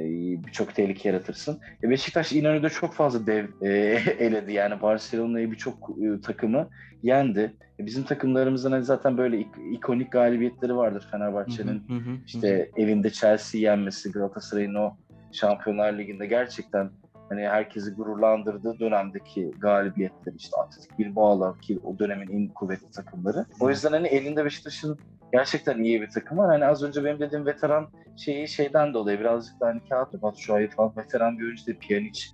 [0.46, 1.58] birçok tehlike yaratırsın.
[1.82, 3.68] E Beşiktaş İnönü'de çok fazla dev e,
[4.18, 4.52] eledi.
[4.52, 6.68] Yani Barcelona'yı birçok e, takımı
[7.02, 7.52] yendi.
[7.80, 11.82] E, bizim takımlarımızın hani zaten böyle ik- ikonik galibiyetleri vardır Fenerbahçe'nin.
[12.26, 14.96] İşte evinde Chelsea yenmesi, Galatasaray'ın o
[15.32, 16.90] Şampiyonlar Ligi'nde gerçekten
[17.28, 23.46] hani herkesi gururlandırdığı dönemdeki galibiyetler işte Atletik Bilbao'lar ki o dönemin en kuvvetli takımları.
[23.60, 24.98] O yüzden hani elinde Beşiktaş'ın
[25.32, 26.50] gerçekten iyi bir takım var.
[26.50, 30.70] Hani az önce benim dediğim veteran şeyi şeyden dolayı birazcık da hani kağıt Batu Şuay'ı
[30.70, 31.72] falan veteran bir oyuncu da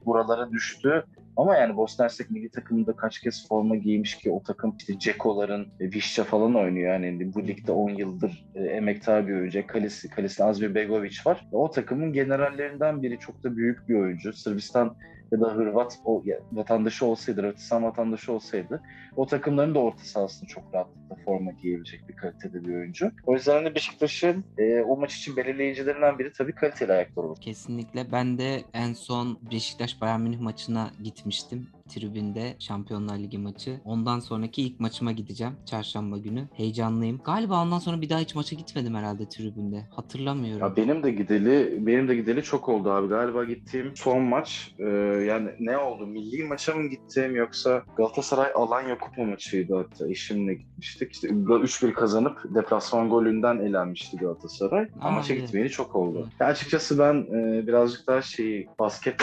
[0.06, 1.04] buralara düştü.
[1.36, 5.68] Ama yani Bosna Hersek milli takımında kaç kez forma giymiş ki o takım işte Ceko'ların,
[5.80, 6.92] e, Vişça falan oynuyor.
[6.92, 9.66] Yani bu ligde 10 yıldır e, emektar bir oyuncu.
[9.66, 11.46] Kalesi, kalesinde Azmi Begovic var.
[11.52, 14.32] O takımın generallerinden biri çok da büyük bir oyuncu.
[14.32, 14.96] Sırbistan
[15.32, 18.82] ya da Hırvat o, vatandaşı olsaydı, Hırvatistan vatandaşı olsaydı
[19.16, 23.10] o takımların da orta sahasında çok rahatlıkla forma giyebilecek bir kalitede bir oyuncu.
[23.26, 27.36] O yüzden de Beşiktaş'ın e, o maç için belirleyicilerinden biri tabii kaliteli ayakları olur.
[27.40, 28.12] Kesinlikle.
[28.12, 31.66] Ben de en son Beşiktaş Bayern Münih maçına gitmiştim.
[31.88, 33.80] Tribünde Şampiyonlar Ligi maçı.
[33.84, 36.48] Ondan sonraki ilk maçıma gideceğim çarşamba günü.
[36.54, 37.20] Heyecanlıyım.
[37.24, 39.86] Galiba ondan sonra bir daha hiç maça gitmedim herhalde tribünde.
[39.90, 40.66] Hatırlamıyorum.
[40.66, 43.08] Ya benim de gideli, benim de gideli çok oldu abi.
[43.08, 44.88] Galiba gittiğim son maç e,
[45.28, 46.06] yani ne oldu?
[46.06, 50.08] Milli maça mı gittim yoksa Galatasaray Alanya Kupa maçıydı hatta.
[50.08, 51.12] Eşimle gitmiştik.
[51.12, 54.88] İşte 3-1 kazanıp deplasman golünden elenmişti Galatasaray.
[55.00, 55.42] Ama maça evet.
[55.42, 56.28] gitmeyeli çok oldu.
[56.40, 59.16] Ya açıkçası ben e, birazcık daha şeyi basket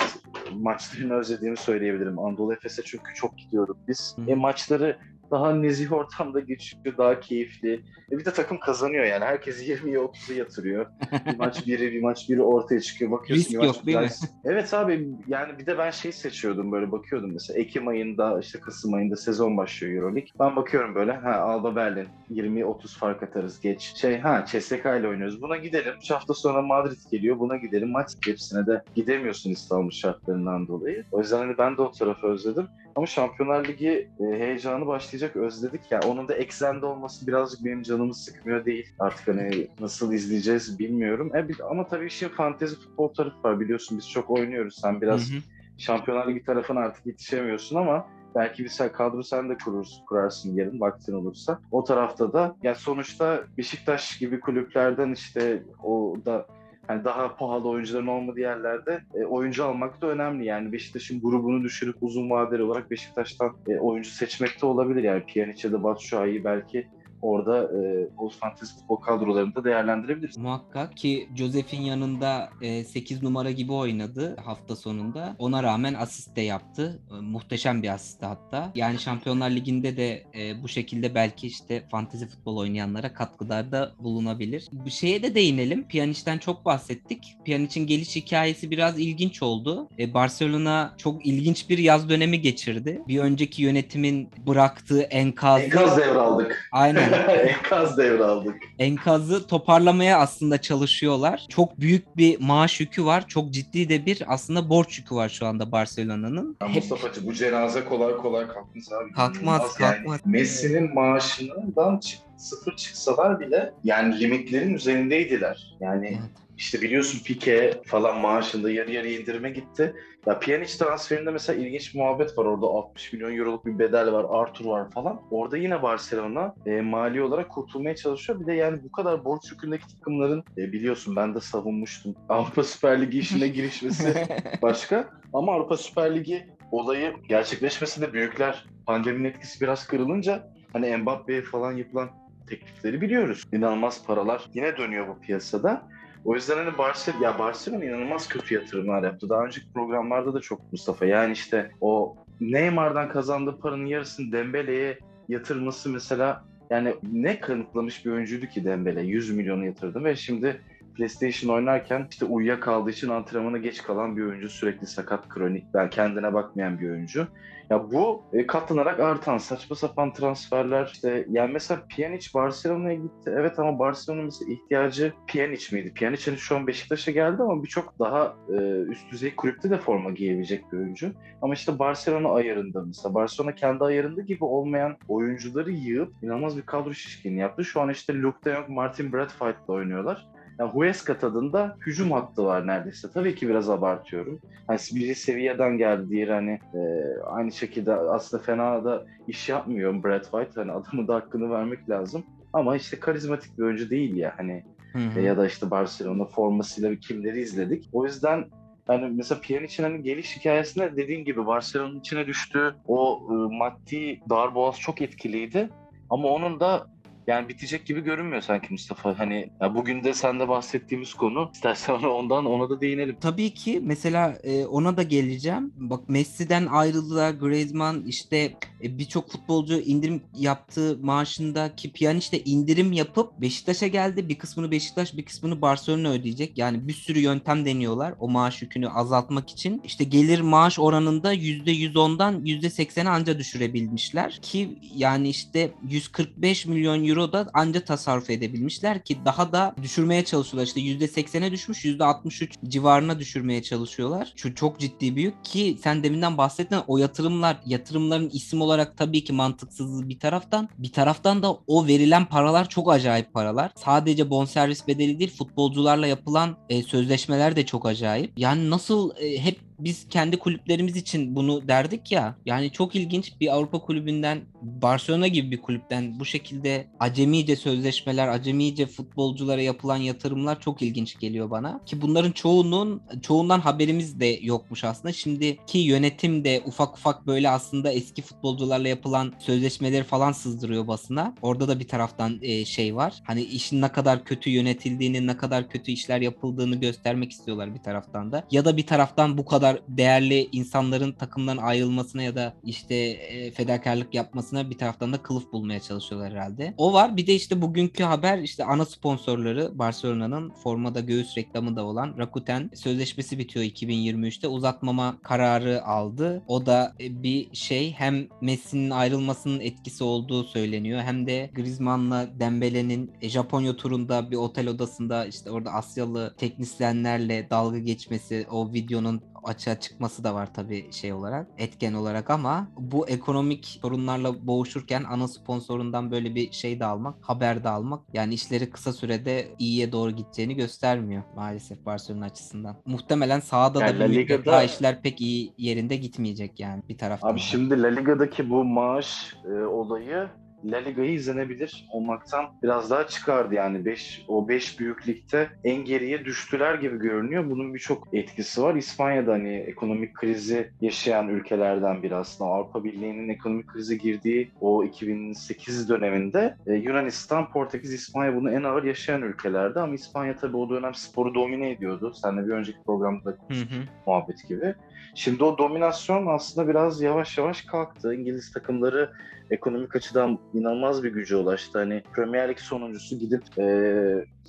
[0.53, 2.19] maçlarını özlediğimi söyleyebilirim.
[2.19, 4.15] Anadolu Efes'e çünkü çok gidiyoruz biz.
[4.17, 4.31] Hı.
[4.31, 4.97] E, maçları
[5.31, 7.73] daha nezih ortamda geçiyor, daha keyifli.
[8.11, 9.25] E bir de takım kazanıyor yani.
[9.25, 10.85] Herkes 20'ye 30'u yatırıyor.
[11.25, 13.11] Bir maç biri, bir maç biri ortaya çıkıyor.
[13.11, 14.03] Bakıyorsun Risk bir maç yok, değil mi?
[14.03, 18.59] güzel- Evet abi yani bir de ben şey seçiyordum böyle bakıyordum mesela Ekim ayında işte
[18.59, 20.29] Kasım ayında sezon başlıyor Euroleague.
[20.39, 23.81] Ben bakıyorum böyle ha Alba Berlin 20-30 fark atarız geç.
[23.95, 25.93] Şey ha CSK ile oynuyoruz buna gidelim.
[25.97, 27.91] 3 hafta sonra Madrid geliyor buna gidelim.
[27.91, 31.05] Maç hepsine de gidemiyorsun İstanbul şartlarından dolayı.
[31.11, 32.67] O yüzden hani ben de o tarafı özledim.
[32.95, 35.99] Ama Şampiyonlar Ligi e, heyecanı başlayacak özledik ya.
[36.07, 38.89] Onun da eksende olması birazcık benim canımı sıkmıyor değil.
[38.99, 41.35] Artık hani nasıl izleyeceğiz bilmiyorum.
[41.35, 44.79] E, ama tabii işin fantezi futbol tarafı var biliyorsun biz çok oynuyoruz.
[44.81, 45.39] Sen biraz Hı hı.
[45.77, 50.79] Şampiyonlar Ligi tarafına artık yetişemiyorsun ama belki bir sen kadro sen de kurursun, kurarsın yarın
[50.79, 51.59] vaktin olursa.
[51.71, 56.45] O tarafta da yani sonuçta Beşiktaş gibi kulüplerden işte o da
[56.87, 60.45] hani daha pahalı oyuncuların olmadığı yerlerde e, oyuncu almak da önemli.
[60.45, 65.03] Yani Beşiktaş'ın grubunu düşürüp uzun vadeli olarak Beşiktaş'tan e, oyuncu seçmek de olabilir.
[65.03, 66.87] Yani Pjanic ya da Batshuayi'yi belki
[67.25, 70.37] orada e, o fantezi futbol kadrolarında değerlendirebiliriz.
[70.37, 72.49] Muhakkak ki Josef'in yanında
[72.87, 75.35] 8 numara gibi oynadı hafta sonunda.
[75.39, 76.99] Ona rağmen asist de yaptı.
[77.11, 78.71] E, Muhteşem bir asist hatta.
[78.75, 84.67] Yani Şampiyonlar Ligi'nde de e, bu şekilde belki işte fantezi futbol oynayanlara katkılarda bulunabilir.
[84.71, 85.87] Bu şeye de değinelim.
[85.87, 87.37] Pjanic'ten çok bahsettik.
[87.45, 89.89] Pjanic'in geliş hikayesi biraz ilginç oldu.
[89.99, 93.01] E, Barcelona çok ilginç bir yaz dönemi geçirdi.
[93.07, 95.63] Bir önceki yönetimin bıraktığı enkazı...
[95.63, 96.69] Enkaz devraldık.
[96.71, 97.09] Aynen.
[97.47, 98.55] Enkaz devraldık.
[98.79, 101.45] enkazı toparlamaya aslında çalışıyorlar.
[101.49, 103.27] Çok büyük bir maaş yükü var.
[103.27, 106.57] Çok ciddi de bir aslında borç yükü var şu anda Barcelona'nın.
[106.59, 109.11] Hep Mustafa'cı bu cenaze kolay kolay kalkmaz abi.
[109.11, 109.95] Kalkmaz, yani.
[109.95, 110.19] kalkmaz.
[110.25, 115.75] Messi'nin maaşından çık- sıfır çıksalar bile yani limitlerin üzerindeydiler.
[115.79, 116.44] Yani Evet.
[116.57, 119.95] İşte biliyorsun Pique falan maaşında yarı yarı indirime gitti.
[120.25, 122.45] Ya Pjanic transferinde mesela ilginç bir muhabbet var.
[122.45, 125.21] Orada 60 milyon euroluk bir bedel var, Arthur var falan.
[125.31, 128.39] Orada yine Barcelona e, mali olarak kurtulmaya çalışıyor.
[128.39, 132.15] Bir de yani bu kadar borç yükündeki takımların e, biliyorsun ben de savunmuştum.
[132.29, 134.27] Avrupa Süper Ligi işine girişmesi
[134.61, 135.09] başka.
[135.33, 142.09] Ama Avrupa Süper Ligi olayı gerçekleşmesinde büyükler pandeminin etkisi biraz kırılınca hani Mbappe'ye falan yapılan
[142.49, 143.43] teklifleri biliyoruz.
[143.53, 145.87] İnanılmaz paralar yine dönüyor bu piyasada.
[146.25, 149.29] O yüzden hani Barcelona, ya Barcelona inanılmaz kötü yatırımlar yaptı.
[149.29, 151.05] Daha önceki programlarda da çok Mustafa.
[151.05, 158.45] Yani işte o Neymar'dan kazandığı paranın yarısını Dembele'ye yatırması mesela yani ne kanıtlamış bir oyuncuydu
[158.45, 159.01] ki Dembele.
[159.01, 160.61] 100 milyonu yatırdı ve şimdi
[160.95, 164.49] PlayStation oynarken işte uyuyakaldığı için antrenmana geç kalan bir oyuncu.
[164.49, 167.27] Sürekli sakat, kronik, ben kendine bakmayan bir oyuncu.
[167.69, 173.33] Ya bu e, katlanarak artan saçma sapan transferler işte yani mesela Pjanic Barcelona'ya gitti.
[173.37, 175.93] Evet ama Barcelona mesela ihtiyacı Pjanic miydi?
[175.93, 180.11] Pjanic hani şu an Beşiktaş'a geldi ama birçok daha e, üst düzey kulüpte de forma
[180.11, 181.11] giyebilecek bir oyuncu.
[181.41, 186.93] Ama işte Barcelona ayarında mesela Barcelona kendi ayarında gibi olmayan oyuncuları yığıp inanılmaz bir kadro
[186.93, 187.65] şişkinliği yaptı.
[187.65, 190.27] Şu an işte Luke de Jong, Martin Bradfight'la oynuyorlar.
[190.59, 193.07] Yani Huesca tadında hücum hattı var neredeyse.
[193.13, 194.39] Tabii ki biraz abartıyorum.
[194.67, 196.79] Hani biri seviyeden geldi, diğeri hani e,
[197.25, 200.51] aynı şekilde aslında fena da iş yapmıyor Brad White.
[200.55, 202.23] Hani adamı da hakkını vermek lazım.
[202.53, 204.63] Ama işte karizmatik bir oyuncu değil ya hani
[204.93, 205.19] Hı hı.
[205.19, 207.89] e, ya da işte Barcelona formasıyla kimleri izledik.
[207.93, 208.45] O yüzden
[208.89, 214.79] yani mesela Pjanic'in hani geliş hikayesinde dediğin gibi Barcelona'nın içine düştüğü o e, maddi darboğaz
[214.79, 215.69] çok etkiliydi.
[216.09, 216.87] Ama onun da
[217.27, 219.19] yani bitecek gibi görünmüyor sanki Mustafa.
[219.19, 221.51] Hani ya bugün de sende bahsettiğimiz konu.
[221.53, 223.17] İstersen ondan ona da değinelim.
[223.21, 225.73] Tabii ki mesela e, ona da geleceğim.
[225.77, 227.31] Bak Messi'den ayrıldılar.
[227.31, 234.29] Griezmann işte e, birçok futbolcu indirim yaptığı maaşındaki Pjanic indirim yapıp Beşiktaş'a geldi.
[234.29, 236.57] Bir kısmını Beşiktaş, bir kısmını Barcelona ödeyecek.
[236.57, 239.81] Yani bir sürü yöntem deniyorlar o maaş yükünü azaltmak için.
[239.85, 247.49] İşte gelir maaş oranında %110'dan %80'e anca düşürebilmişler ki yani işte 145 milyon euro da
[247.53, 250.67] anca tasarruf edebilmişler ki daha da düşürmeye çalışıyorlar.
[250.67, 254.33] İşte %80'e düşmüş %63 civarına düşürmeye çalışıyorlar.
[254.35, 259.33] Şu çok ciddi büyük ki sen deminden bahsettin o yatırımlar yatırımların isim olarak tabii ki
[259.33, 263.71] mantıksız bir taraftan bir taraftan da o verilen paralar çok acayip paralar.
[263.75, 268.33] Sadece bonservis bedeli değil futbolcularla yapılan e, sözleşmeler de çok acayip.
[268.37, 272.35] Yani nasıl e, hep biz kendi kulüplerimiz için bunu derdik ya.
[272.45, 278.85] Yani çok ilginç bir Avrupa kulübünden Barcelona gibi bir kulüpten bu şekilde acemice sözleşmeler, acemice
[278.85, 281.81] futbolculara yapılan yatırımlar çok ilginç geliyor bana.
[281.85, 285.13] Ki bunların çoğunun çoğundan haberimiz de yokmuş aslında.
[285.13, 291.35] Şimdiki yönetim de ufak ufak böyle aslında eski futbolcularla yapılan sözleşmeleri falan sızdırıyor basına.
[291.41, 293.13] Orada da bir taraftan e, şey var.
[293.23, 298.31] Hani işin ne kadar kötü yönetildiğini, ne kadar kötü işler yapıldığını göstermek istiyorlar bir taraftan
[298.31, 298.47] da.
[298.51, 303.51] Ya da bir taraftan bu kadar kadar değerli insanların takımdan ayrılmasına ya da işte e,
[303.51, 306.73] fedakarlık yapmasına bir taraftan da kılıf bulmaya çalışıyorlar herhalde.
[306.77, 307.17] O var.
[307.17, 312.69] Bir de işte bugünkü haber işte ana sponsorları Barcelona'nın formada göğüs reklamı da olan Rakuten
[312.73, 314.47] sözleşmesi bitiyor 2023'te.
[314.47, 316.43] Uzatmama kararı aldı.
[316.47, 323.11] O da e, bir şey hem Messi'nin ayrılmasının etkisi olduğu söyleniyor hem de Griezmann'la Dembele'nin
[323.21, 329.79] e, Japonya turunda bir otel odasında işte orada Asyalı teknisyenlerle dalga geçmesi o videonun açığa
[329.79, 336.11] çıkması da var tabii şey olarak etken olarak ama bu ekonomik sorunlarla boğuşurken ana sponsorundan
[336.11, 340.55] böyle bir şey de almak haber de almak yani işleri kısa sürede iyiye doğru gideceğini
[340.55, 342.75] göstermiyor maalesef Barcelona açısından.
[342.85, 344.45] Muhtemelen sahada yani da bir Liga'da...
[344.45, 347.29] daha işler pek iyi yerinde gitmeyecek yani bir taraftan.
[347.29, 347.41] Abi da.
[347.41, 350.29] şimdi La Liga'daki bu maaş e, olayı
[350.63, 356.25] La Liga'yı izlenebilir olmaktan biraz daha çıkardı yani 5 o 5 büyük ligde en geriye
[356.25, 357.49] düştüler gibi görünüyor.
[357.49, 358.75] Bunun birçok etkisi var.
[358.75, 362.49] İspanya'da hani ekonomik krizi yaşayan ülkelerden biri aslında.
[362.49, 368.83] Avrupa Birliği'nin ekonomik krize girdiği o 2008 döneminde e, Yunanistan, Portekiz, İspanya bunu en ağır
[368.83, 372.13] yaşayan ülkelerdi ama İspanya tabii o dönem sporu domine ediyordu.
[372.21, 373.71] Seninle bir önceki programda konuştuk
[374.07, 374.75] muhabbet gibi.
[375.15, 378.13] Şimdi o dominasyon aslında biraz yavaş yavaş kalktı.
[378.15, 379.11] İngiliz takımları
[379.51, 381.79] ekonomik açıdan inanılmaz bir güce ulaştı.
[381.79, 383.65] Hani Premier Lig sonuncusu gidip e,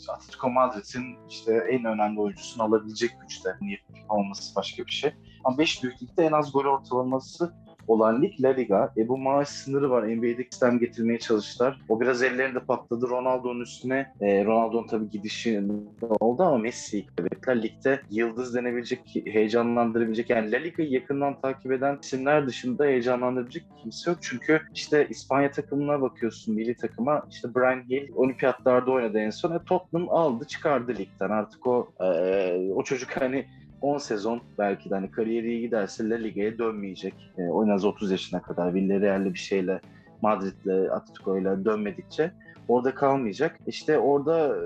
[0.08, 3.56] Atletico Madrid'in işte en önemli oyuncusunu alabilecek güçte.
[3.60, 5.14] Niye olması başka bir şey.
[5.44, 7.52] Ama 5 büyük ligde en az gol ortalaması
[7.88, 8.92] olan lig La Liga.
[8.96, 10.02] E bu maaş sınırı var.
[10.02, 11.80] NBA'deki sistem getirmeye çalıştılar.
[11.88, 13.08] O biraz ellerinde patladı.
[13.08, 15.62] Ronaldo'nun üstüne e, Ronaldo'nun tabii gidişi
[16.20, 17.62] oldu ama Messi kaybettiler.
[17.62, 24.18] Ligde yıldız denebilecek, heyecanlandırabilecek yani La Liga'yı yakından takip eden isimler dışında heyecanlandırabilecek kimse yok.
[24.22, 27.26] Çünkü işte İspanya takımına bakıyorsun milli takıma.
[27.30, 29.52] İşte Brian Hill olimpiyatlarda oynadı en son.
[29.52, 31.30] E, Tottenham aldı çıkardı ligden.
[31.30, 32.06] Artık o e,
[32.74, 33.46] o çocuk hani
[33.80, 37.14] 10 sezon belki de hani kariyeri iyi giderse La Liga'ya dönmeyecek.
[37.38, 39.80] E, en az 30 yaşına kadar Villarreal'le bir şeyle
[40.22, 42.32] Madrid'le Atletico'yla dönmedikçe
[42.68, 43.58] orada kalmayacak.
[43.66, 44.60] İşte orada e,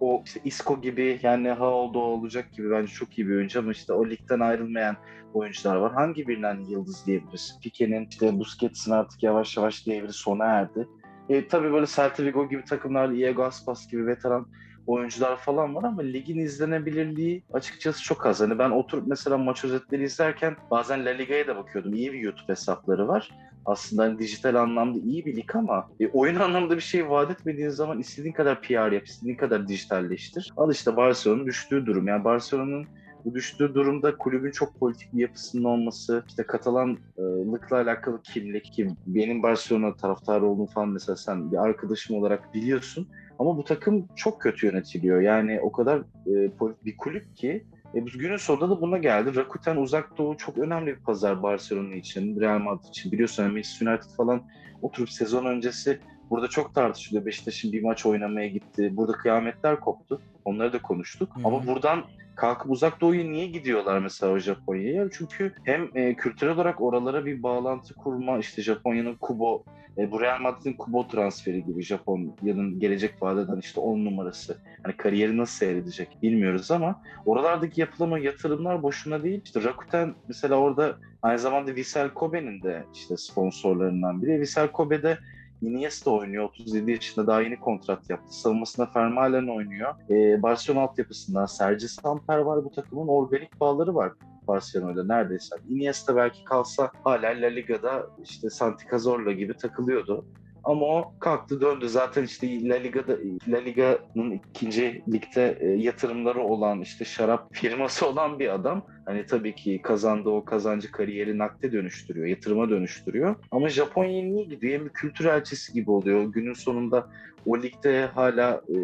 [0.00, 3.72] o işte Isco gibi yani ha oldu olacak gibi bence çok iyi bir oyuncu ama
[3.72, 4.96] işte o ligden ayrılmayan
[5.34, 5.92] oyuncular var.
[5.92, 7.58] Hangi birinden yıldız diyebiliriz?
[7.62, 10.88] Pique'nin işte Busquets'in artık yavaş yavaş devri sona erdi.
[11.28, 14.46] E, tabii böyle Celta Vigo gibi takımlar, Diego Aspas gibi veteran
[14.88, 18.40] oyuncular falan var ama ligin izlenebilirliği açıkçası çok az.
[18.40, 21.94] Hani ben oturup mesela maç özetleri izlerken bazen La Liga'ya da bakıyordum.
[21.94, 23.30] İyi bir YouTube hesapları var.
[23.66, 27.68] Aslında hani dijital anlamda iyi bir lig ama e, oyun anlamda bir şey vaat etmediğin
[27.68, 30.52] zaman istediğin kadar PR yap, istediğin kadar dijitalleştir.
[30.56, 32.08] Al işte Barcelona'nın düştüğü durum.
[32.08, 32.86] Yani Barcelona'nın
[33.24, 39.42] bu düştüğü durumda kulübün çok politik bir yapısının olması, işte Katalanlıkla alakalı kimlik ki benim
[39.42, 43.08] Barcelona taraftarı olduğum falan mesela sen bir arkadaşım olarak biliyorsun.
[43.38, 45.20] Ama bu takım çok kötü yönetiliyor.
[45.20, 46.50] Yani o kadar e,
[46.84, 49.36] bir kulüp ki e, günün sonunda da buna geldi.
[49.36, 53.12] Rakuten Uzak Doğu çok önemli bir pazar Barcelona için, Real Madrid için.
[53.12, 54.42] Biliyorsun Manchester United falan
[54.82, 57.26] oturup sezon öncesi burada çok tartışılıyor.
[57.26, 58.96] Beşiktaş'ın bir maç oynamaya gitti.
[58.96, 60.20] Burada kıyametler koptu.
[60.44, 61.36] Onları da konuştuk.
[61.36, 61.46] Hı-hı.
[61.46, 62.04] Ama buradan
[62.38, 65.08] kalkıp uzak doğuya niye gidiyorlar mesela Japonya'ya?
[65.12, 69.64] Çünkü hem e, kültürel olarak oralara bir bağlantı kurma, işte Japonya'nın Kubo,
[69.98, 74.58] e, bu Real Madrid'in Kubo transferi gibi Japonya'nın gelecek vadeden işte 10 numarası.
[74.82, 79.40] Hani kariyeri nasıl seyredecek bilmiyoruz ama oralardaki yapılan yatırımlar boşuna değil.
[79.44, 84.40] İşte Rakuten mesela orada aynı zamanda Vissel Kobe'nin de işte sponsorlarından biri.
[84.40, 85.18] Vissel Kobe'de
[85.62, 86.44] Iniesta oynuyor.
[86.44, 88.34] 37 yaşında daha yeni kontrat yaptı.
[88.40, 89.94] Savunmasında Vermaelen oynuyor.
[90.10, 93.08] Ee, Barcelona altyapısında Sergi Samper var bu takımın.
[93.08, 94.12] Organik bağları var.
[94.48, 95.56] Barcelona'da neredeyse.
[95.68, 100.24] Iniesta belki kalsa hala La Liga'da işte Santi Cazorla gibi takılıyordu.
[100.68, 101.88] Ama o kalktı döndü.
[101.88, 103.16] Zaten işte La Liga'da
[103.48, 108.86] La Liga'nın ikinci ligde e, yatırımları olan işte şarap firması olan bir adam.
[109.04, 113.36] Hani tabii ki kazandığı o kazancı kariyeri nakde dönüştürüyor, yatırıma dönüştürüyor.
[113.50, 114.78] Ama Japonya niye gidiyor?
[114.78, 116.24] Hem bir kültür elçisi gibi oluyor.
[116.24, 117.08] Günün sonunda
[117.46, 118.76] o ligde hala e,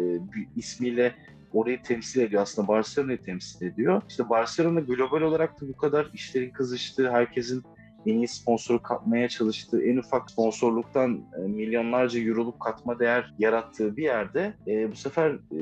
[0.55, 1.15] ismiyle
[1.53, 2.41] orayı temsil ediyor.
[2.41, 4.01] Aslında Barcelona'yı temsil ediyor.
[4.09, 7.63] İşte Barcelona global olarak da bu kadar işlerin kızıştığı, herkesin
[8.05, 14.53] iyi sponsoru katmaya çalıştığı, en ufak sponsorluktan e, milyonlarca euroluk katma değer yarattığı bir yerde
[14.67, 15.59] e, bu sefer e,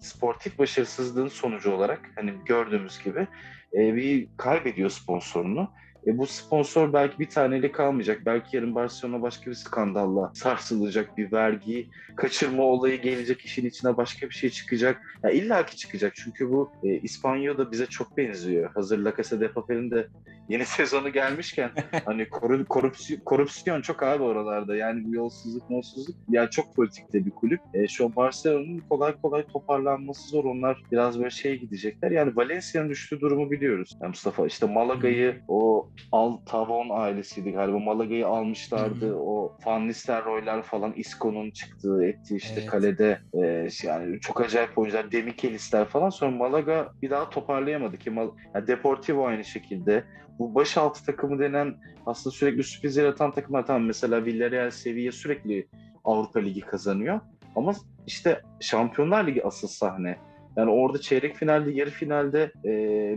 [0.00, 3.26] sportif başarısızlığın sonucu olarak hani gördüğümüz gibi
[3.74, 5.68] e, bir kaybediyor sponsorunu.
[6.06, 8.26] E, bu sponsor belki bir taneyle kalmayacak.
[8.26, 11.18] Belki yarın Barcelona başka bir skandalla sarsılacak.
[11.18, 15.02] Bir vergi kaçırma olayı gelecek işin içine başka bir şey çıkacak.
[15.24, 16.12] Ya illa ki çıkacak.
[16.14, 18.70] Çünkü bu e, İspanyol da bize çok benziyor.
[18.74, 20.08] Hazır La Casa de Papel'in de
[20.48, 21.70] yeni sezonu gelmişken
[22.04, 24.76] hani koru, korupsiyon, korupsiyon çok abi oralarda.
[24.76, 27.60] Yani bu yolsuzluk, yolsuzluk yani çok politikte bir kulüp.
[27.74, 30.44] E, şu an Barcelona'nın kolay kolay toparlanması zor.
[30.44, 32.10] Onlar biraz böyle şey gidecekler.
[32.10, 33.98] Yani Valencia'nın düştüğü durumu biliyoruz.
[34.00, 37.78] Yani Mustafa işte Malaga'yı o Al Tavon ailesiydi galiba.
[37.78, 39.14] Malaga'yı almışlardı.
[39.14, 42.70] O Van Nistelrooy'lar falan Isco'nun çıktığı etti işte evet.
[42.70, 46.10] kalede e, yani çok acayip oyuncular Demichelis'ler falan.
[46.10, 50.04] Sonra Malaga bir daha toparlayamadı ki Mal yani Deportivo aynı şekilde.
[50.38, 51.74] Bu başaltı takımı denen
[52.06, 55.68] aslında sürekli sürpriz yaratan takımlar tamam mesela Villarreal seviye sürekli
[56.04, 57.20] Avrupa Ligi kazanıyor.
[57.56, 57.72] Ama
[58.06, 60.18] işte Şampiyonlar Ligi asıl sahne.
[60.56, 62.70] Yani orada çeyrek finalde, yarı finalde e,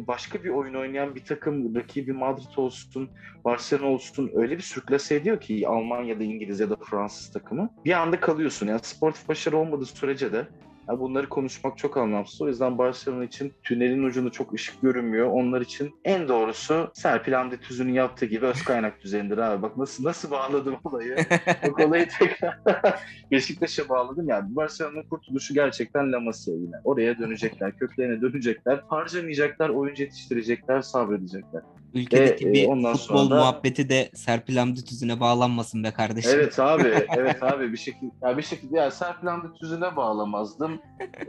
[0.07, 3.09] başka bir oyun oynayan bir takım, rakibi Madrid olsun,
[3.45, 7.69] Barcelona olsun öyle bir sürklase ediyor ki Almanya'da, İngiliz ya da Fransız takımı.
[7.85, 8.67] Bir anda kalıyorsun.
[8.67, 10.47] Yani sportif başarı olmadığı sürece de
[10.89, 12.41] yani bunları konuşmak çok anlamsız.
[12.41, 15.27] O yüzden Barcelona için tünelin ucunda çok ışık görünmüyor.
[15.31, 19.61] Onlar için en doğrusu Serpil Hamdi Tüzün'ün yaptığı gibi öz kaynak düzenidir abi.
[19.61, 21.17] Bak nasıl nasıl bağladım olayı.
[21.63, 22.59] Bak olayı tekrar
[23.31, 24.29] Beşiktaş'a bağladım.
[24.29, 26.75] Yani Barcelona'nın kurtuluşu gerçekten La Masia yine.
[26.83, 28.83] Oraya dönecekler, köklerine dönecekler.
[28.87, 31.61] Harcamayacaklar, oyuncu yetiştirecekler, sabredecekler.
[31.95, 33.35] Ülkedeki e, bir futbol sonra...
[33.35, 36.31] muhabbeti de Serpil Hamdi Tüzün'e bağlanmasın be kardeşim.
[36.35, 36.87] Evet abi,
[37.17, 40.79] evet abi bir şekilde ya bir şekilde ya Serpil Hamdi Tüzün'e bağlamazdım.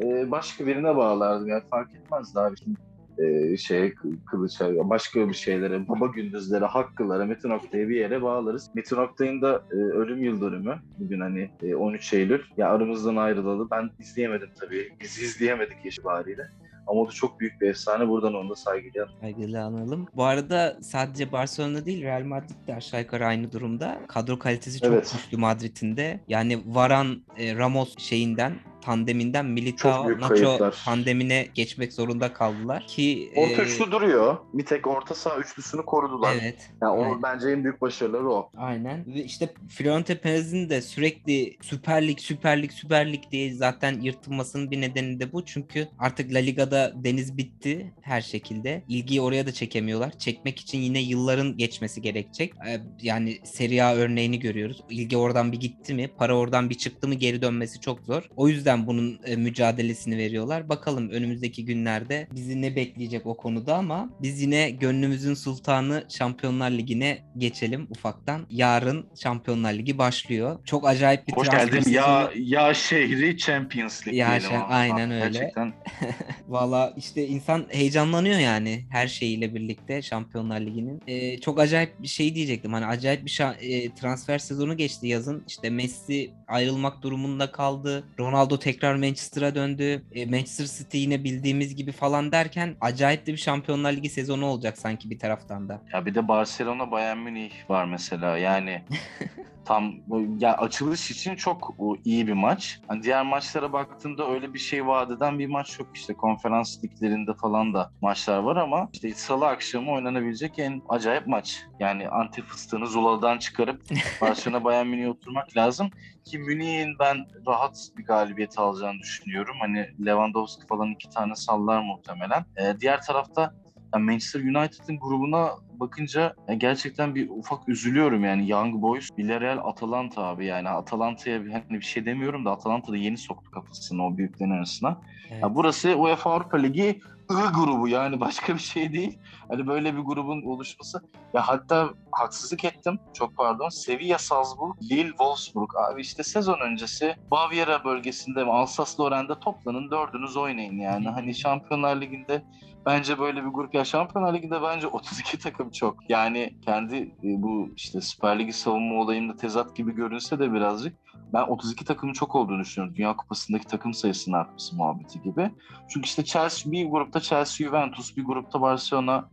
[0.02, 2.76] ee, başka birine bağlardım yani fark etmezdi abi şimdi
[3.18, 3.94] e, şey
[4.30, 8.70] Kılıç'a başka bir şeylere, baba gündüzlere, hakkılara, Metin Oktay'ı bir yere bağlarız.
[8.74, 10.78] Metin Oktay'ın da e, ölüm yıl dönümü.
[10.98, 12.42] Bugün hani e, 13 Eylül.
[12.56, 13.70] Ya aramızdan ayrılalı.
[13.70, 14.92] Ben izleyemedim tabii.
[15.00, 16.50] Biz izleyemedik yaş bariyle.
[16.86, 18.08] Ama o da çok büyük bir efsane.
[18.08, 20.06] Buradan onu da saygıyla Saygıyla analım.
[20.14, 24.00] Bu arada sadece Barcelona değil Real Madrid de aşağı yukarı aynı durumda.
[24.08, 25.12] Kadro kalitesi çok evet.
[25.12, 26.20] güçlü Madrid'in de.
[26.28, 28.54] Yani Varan, e, Ramos şeyinden
[28.86, 30.82] tandeminden Militao Nacho kayıplar.
[30.84, 33.64] tandemine geçmek zorunda kaldılar ki orta e...
[33.64, 34.36] üçlü duruyor.
[34.52, 36.36] Bir tek orta saha üçlüsünü korudular.
[36.42, 36.70] Evet.
[36.82, 37.22] Yani Aynen.
[37.22, 38.50] bence en büyük başarıları o.
[38.56, 39.06] Aynen.
[39.06, 44.70] Ve işte Florente Perez'in de sürekli Süper Lig, Süper Lig, Süper Lig diye zaten yırtılmasının
[44.70, 45.44] bir nedeni de bu.
[45.44, 48.82] Çünkü artık La Liga'da deniz bitti her şekilde.
[48.88, 50.18] İlgiyi oraya da çekemiyorlar.
[50.18, 52.52] Çekmek için yine yılların geçmesi gerekecek.
[52.68, 54.82] E, yani Serie A örneğini görüyoruz.
[54.90, 58.22] İlgi oradan bir gitti mi, para oradan bir çıktı mı geri dönmesi çok zor.
[58.36, 60.68] O yüzden yüzden bunun e, mücadelesini veriyorlar.
[60.68, 67.18] Bakalım önümüzdeki günlerde bizi ne bekleyecek o konuda ama biz yine gönlümüzün sultanı Şampiyonlar Ligi'ne
[67.38, 68.46] geçelim ufaktan.
[68.50, 70.58] Yarın Şampiyonlar Ligi başlıyor.
[70.64, 71.90] Çok acayip bir Hoş geldin.
[71.90, 75.24] Ya ya şehri Champions League ya şey, aynen öyle.
[75.24, 75.72] Gerçekten.
[76.48, 81.02] Valla işte insan heyecanlanıyor yani her şeyiyle birlikte Şampiyonlar Ligi'nin.
[81.06, 82.72] Ee, çok acayip bir şey diyecektim.
[82.72, 85.44] Hani acayip bir şa- e, transfer sezonu geçti yazın.
[85.48, 88.04] İşte Messi ayrılmak durumunda kaldı.
[88.18, 90.02] Ronaldo tekrar Manchester'a döndü.
[90.12, 94.78] E, Manchester City yine bildiğimiz gibi falan derken acayip de bir Şampiyonlar Ligi sezonu olacak
[94.78, 95.82] sanki bir taraftan da.
[95.92, 98.38] Ya bir de Barcelona Bayern Münih var mesela.
[98.38, 98.82] Yani
[99.66, 99.94] tam
[100.38, 102.80] ya açılış için çok iyi bir maç.
[102.88, 107.74] Hani diğer maçlara baktığında öyle bir şey vadeden bir maç yok işte konferans liglerinde falan
[107.74, 111.62] da maçlar var ama işte salı akşamı oynanabilecek en acayip maç.
[111.80, 113.82] Yani anti fıstığını Zula'dan çıkarıp
[114.20, 115.90] Barcelona Bayern Münih'e oturmak lazım
[116.24, 119.56] ki Münih'in ben rahat bir galibiyet alacağını düşünüyorum.
[119.60, 122.44] Hani Lewandowski falan iki tane sallar muhtemelen.
[122.56, 123.54] Ee, diğer tarafta
[123.94, 125.50] yani Manchester United'ın grubuna
[125.80, 131.84] bakınca gerçekten bir ufak üzülüyorum yani Young Boys, Villarreal, Atalanta abi yani Atalanta'ya hani bir
[131.84, 135.00] şey demiyorum da Atalanta da yeni soktu kafasını o büyüklerin arasına.
[135.30, 135.42] Evet.
[135.42, 137.00] Ya burası UEFA Avrupa Ligi
[137.30, 139.18] I grubu yani başka bir şey değil.
[139.48, 141.02] Hani böyle bir grubun oluşması.
[141.34, 142.98] Ya hatta haksızlık ettim.
[143.14, 143.68] Çok pardon.
[143.68, 145.70] Sevilla, Salzburg, Lille, Wolfsburg.
[145.76, 151.08] Abi işte sezon öncesi Baviera bölgesinde Alsace-Lorraine'de toplanın dördünüz oynayın yani.
[151.08, 152.42] Hani Şampiyonlar Ligi'nde
[152.86, 156.10] bence böyle bir grup ya Şampiyonlar Ligi'nde bence 32 takım çok.
[156.10, 161.42] Yani kendi e, bu işte Süper Ligi savunma olayında tezat gibi görünse de birazcık ben
[161.42, 162.96] 32 takımın çok olduğunu düşünüyorum.
[162.96, 165.50] Dünya Kupası'ndaki takım sayısının artması muhabbeti gibi.
[165.88, 169.28] Çünkü işte Chelsea bir grupta Chelsea Juventus, bir grupta Barcelona,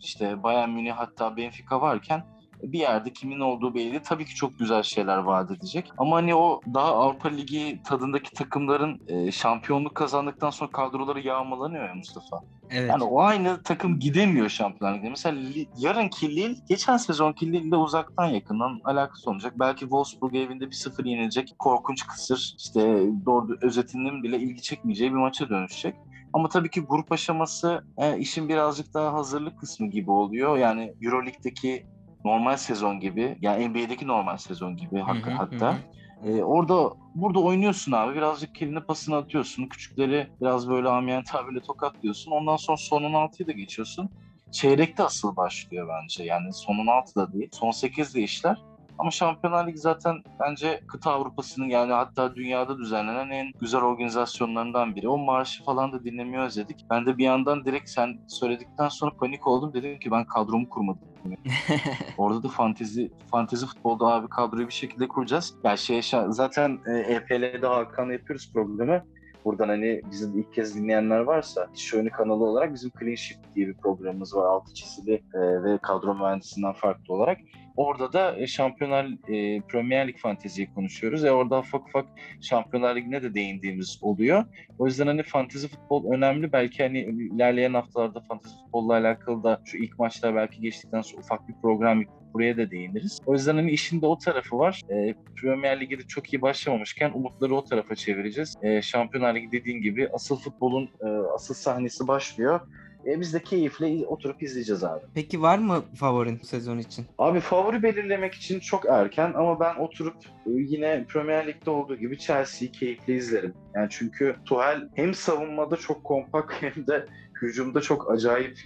[0.00, 2.24] işte Bayern Münih hatta Benfica varken
[2.62, 4.02] bir yerde kimin olduğu belli.
[4.02, 5.92] Tabii ki çok güzel şeyler vaat edecek.
[5.98, 11.94] Ama hani o daha Avrupa Ligi tadındaki takımların e, şampiyonluk kazandıktan sonra kadroları yağmalanıyor ya
[11.94, 12.40] Mustafa.
[12.70, 12.90] Evet.
[12.90, 15.10] Yani o aynı takım gidemiyor Şampiyonlar Ligi'ne.
[15.10, 15.40] Mesela
[15.78, 19.52] yarınki Lille, geçen sezonki Lille'le uzaktan yakından alakası olmayacak.
[19.58, 21.54] Belki Wolfsburg evinde bir sıfır yenilecek.
[21.58, 22.54] Korkunç kısır.
[22.58, 22.80] işte
[23.26, 25.94] doğru özetinin bile ilgi çekmeyeceği bir maça dönüşecek.
[26.32, 30.58] Ama tabii ki grup aşaması e, işin birazcık daha hazırlık kısmı gibi oluyor.
[30.58, 31.86] Yani Euroleague'deki
[32.28, 35.38] normal sezon gibi yani NBA'deki normal sezon gibi hatta.
[35.38, 35.78] hatta.
[36.24, 38.14] Ee, orada burada oynuyorsun abi.
[38.14, 39.66] Birazcık kelini pasını atıyorsun.
[39.66, 42.30] Küçükleri biraz böyle amiyen tabirle tokatlıyorsun.
[42.30, 44.10] Ondan sonra son 16'yı da geçiyorsun.
[44.52, 46.24] Çeyrekte asıl başlıyor bence.
[46.24, 47.48] Yani son 16'da değil.
[47.52, 48.58] Son 8'de işler.
[48.98, 55.08] Ama Şampiyonlar Ligi zaten bence kıta Avrupa'sının yani hatta dünyada düzenlenen en güzel organizasyonlarından biri.
[55.08, 56.86] O marşı falan da dinlemeyi özledik.
[56.90, 59.72] Ben de bir yandan direkt sen söyledikten sonra panik oldum.
[59.74, 61.07] Dedim ki ben kadromu kurmadım.
[62.18, 65.54] Orada da fantezi fantezi futbolda abi kadroyu bir şekilde kuracağız.
[65.64, 69.02] Ya yani şey zaten EPL'de Hakan'la yapıyoruz programı.
[69.44, 73.74] Buradan hani bizim ilk kez dinleyenler varsa Şöyle kanalı olarak bizim Clean Shift diye bir
[73.74, 74.46] programımız var.
[74.46, 77.38] Altı çizili e, ve kadro mühendisinden farklı olarak.
[77.78, 81.24] Orada da Şampiyonlar e, Premier Lig fanteziyi konuşuyoruz.
[81.24, 82.06] E orada ufak ufak
[82.40, 84.44] Şampiyonlar Ligi'ne de değindiğimiz oluyor.
[84.78, 86.52] O yüzden hani fantezi futbol önemli.
[86.52, 91.48] Belki hani ilerleyen haftalarda fantezi futbolla alakalı da şu ilk maçlar belki geçtikten sonra ufak
[91.48, 92.04] bir program
[92.34, 93.20] buraya da değiniriz.
[93.26, 94.80] O yüzden hani işin de o tarafı var.
[94.90, 98.54] E, Premier Lig'de çok iyi başlamamışken umutları o tarafa çevireceğiz.
[98.62, 102.60] E, Şampiyonlar Ligi dediğin gibi asıl futbolun e, asıl sahnesi başlıyor.
[103.06, 105.00] E, biz de keyifle oturup izleyeceğiz abi.
[105.14, 107.06] Peki var mı favorin sezon için?
[107.18, 112.72] Abi favori belirlemek için çok erken ama ben oturup yine Premier Lig'de olduğu gibi Chelsea'yi
[112.72, 113.54] keyifle izlerim.
[113.74, 117.06] Yani çünkü Tuchel hem savunmada çok kompakt hem de
[117.42, 118.58] hücumda çok acayip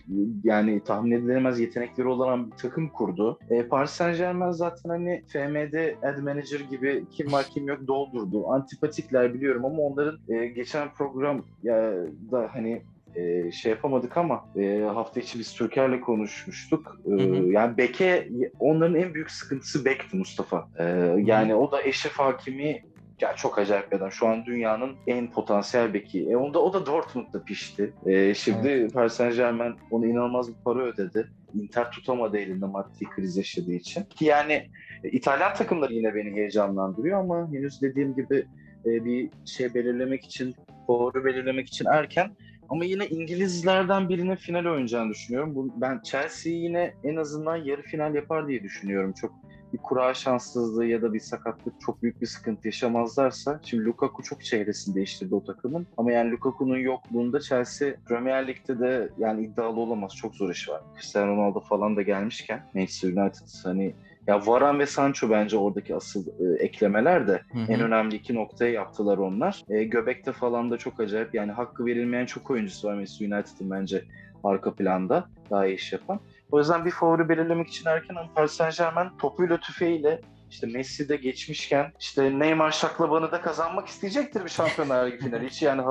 [0.45, 3.39] yani tahmin edilemez yetenekleri olan bir takım kurdu.
[3.51, 8.49] E, Paris Saint Germain zaten hani FM'de ad manager gibi kim var kim yok doldurdu.
[8.49, 11.95] Antipatikler biliyorum ama onların e, geçen program ya
[12.33, 12.83] da hani
[13.17, 17.01] e, şey yapamadık ama e, hafta içi biz Türker'le konuşmuştuk.
[17.07, 17.53] E, hı hı.
[17.53, 20.69] Yani Beke onların en büyük sıkıntısı Bek'ti Mustafa.
[20.79, 20.85] E,
[21.19, 21.57] yani hı.
[21.57, 22.83] o da Eşref Hakimi
[23.23, 24.13] ya çok acayip bir adam.
[24.13, 26.31] Şu an dünyanın en potansiyel beki.
[26.31, 27.93] E onda o da Dortmund'da pişti.
[28.07, 28.95] E, şimdi evet.
[28.95, 31.29] Paris Saint Germain ona inanılmaz bir para ödedi.
[31.55, 34.05] Inter tutamadı elinde maddi kriz yaşadığı için.
[34.05, 34.71] Ki yani
[35.05, 38.47] e, İtalyan takımları yine beni heyecanlandırıyor ama henüz dediğim gibi
[38.87, 40.55] e, bir şey belirlemek için,
[40.89, 42.37] doğru belirlemek için erken.
[42.73, 45.55] Ama yine İngilizlerden birinin final oynayacağını düşünüyorum.
[45.55, 49.13] Bu, ben Chelsea yine en azından yarı final yapar diye düşünüyorum.
[49.13, 49.35] Çok
[49.73, 54.45] bir kura şanssızlığı ya da bir sakatlık çok büyük bir sıkıntı yaşamazlarsa şimdi Lukaku çok
[54.45, 60.17] çehresini değiştirdi o takımın ama yani Lukaku'nun yokluğunda Chelsea Premier Lig'de de yani iddialı olamaz.
[60.17, 60.83] Çok zor iş var.
[60.95, 63.95] Cristiano Ronaldo falan da gelmişken Manchester United hani
[64.27, 67.73] ya Varan ve Sancho bence oradaki asıl e, eklemeler de hı hı.
[67.73, 69.63] en önemli iki noktayı yaptılar onlar.
[69.69, 74.05] E, Göbek'te falan da çok acayip yani hakkı verilmeyen çok oyuncusu var Manchester United'ın bence
[74.45, 76.21] arka planda daha iyi iş yapan.
[76.51, 80.21] O yüzden bir favori belirlemek için erken ama Paris Saint Germain topuyla tüfeğiyle
[80.51, 85.47] işte Messi de geçmişken işte Neymar şaklabanı da kazanmak isteyecektir bir Şampiyonlar Ligi finali.
[85.47, 85.83] Hiç yani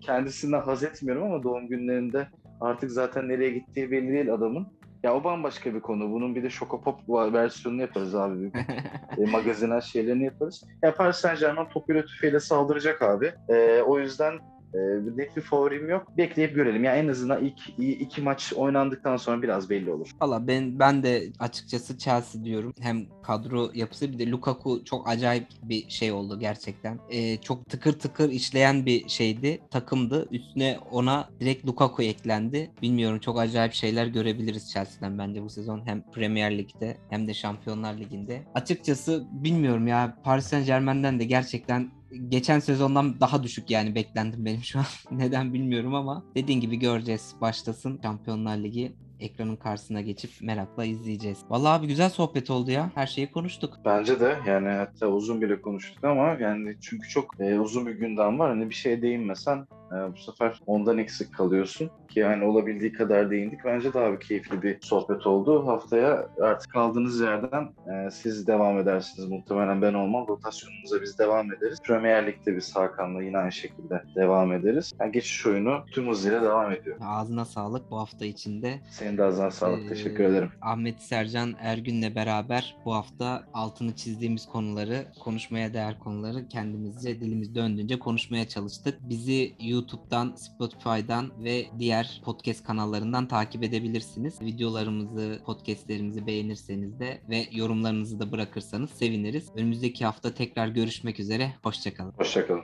[0.00, 2.28] kendisinden haz etmiyorum ama doğum günlerinde
[2.60, 4.68] artık zaten nereye gittiği belli değil adamın.
[5.02, 6.12] Ya o bambaşka bir konu.
[6.12, 8.52] Bunun bir de Şokopop versiyonunu yaparız abi.
[9.18, 10.64] e, magazinel şeylerini yaparız.
[10.82, 13.32] Ya Paris Saint Germain topuyla tüfeğiyle saldıracak abi.
[13.48, 14.38] E, o yüzden
[14.74, 14.78] e,
[15.16, 16.16] net bir favorim yok.
[16.16, 16.84] Bekleyip görelim.
[16.84, 20.10] Yani en azından ilk iki maç oynandıktan sonra biraz belli olur.
[20.20, 22.74] Valla ben ben de açıkçası Chelsea diyorum.
[22.80, 26.98] Hem kadro yapısı bir de Lukaku çok acayip bir şey oldu gerçekten.
[27.10, 29.60] E, çok tıkır tıkır işleyen bir şeydi.
[29.70, 30.28] Takımdı.
[30.30, 32.70] Üstüne ona direkt Lukaku eklendi.
[32.82, 35.86] Bilmiyorum çok acayip şeyler görebiliriz Chelsea'den bence bu sezon.
[35.86, 38.42] Hem Premier Lig'de hem de Şampiyonlar Ligi'nde.
[38.54, 44.62] Açıkçası bilmiyorum ya Paris Saint Germain'den de gerçekten geçen sezondan daha düşük yani beklendim benim
[44.62, 44.84] şu an.
[45.10, 47.34] Neden bilmiyorum ama dediğin gibi göreceğiz.
[47.40, 48.92] Başlasın Şampiyonlar Ligi.
[49.20, 51.38] Ekranın karşısına geçip merakla izleyeceğiz.
[51.50, 52.90] Vallahi abi güzel sohbet oldu ya.
[52.94, 53.74] Her şeyi konuştuk.
[53.84, 58.38] Bence de yani hatta uzun bile konuştuk ama yani çünkü çok e, uzun bir gündem
[58.38, 58.50] var.
[58.50, 61.90] Hani bir şeye değinmesen e, bu sefer ondan eksik kalıyorsun.
[62.08, 63.64] Ki yani olabildiği kadar değindik.
[63.64, 65.66] Bence daha bir keyifli bir sohbet oldu.
[65.66, 69.28] Haftaya artık kaldığınız yerden e, siz devam edersiniz.
[69.28, 70.28] Muhtemelen ben olmam.
[70.28, 71.78] Rotasyonumuza biz devam ederiz.
[71.84, 74.92] Premier Lig'de biz Hakan'la yine aynı şekilde devam ederiz.
[75.00, 76.96] Yani geçiş oyunu tüm hızıyla devam ediyor.
[77.00, 78.80] Ağzına sağlık bu hafta içinde.
[79.10, 79.84] Senin de ağzına sağlık.
[79.84, 80.50] Ee, Teşekkür ederim.
[80.62, 87.98] Ahmet Sercan Ergün'le beraber bu hafta altını çizdiğimiz konuları, konuşmaya değer konuları kendimizce dilimiz döndüğünce
[87.98, 88.98] konuşmaya çalıştık.
[89.08, 94.40] Bizi YouTube'dan, Spotify'dan ve diğer podcast kanallarından takip edebilirsiniz.
[94.42, 99.50] Videolarımızı, podcastlerimizi beğenirseniz de ve yorumlarınızı da bırakırsanız seviniriz.
[99.56, 101.52] Önümüzdeki hafta tekrar görüşmek üzere.
[101.62, 102.12] Hoşçakalın.
[102.16, 102.62] Hoşçakalın.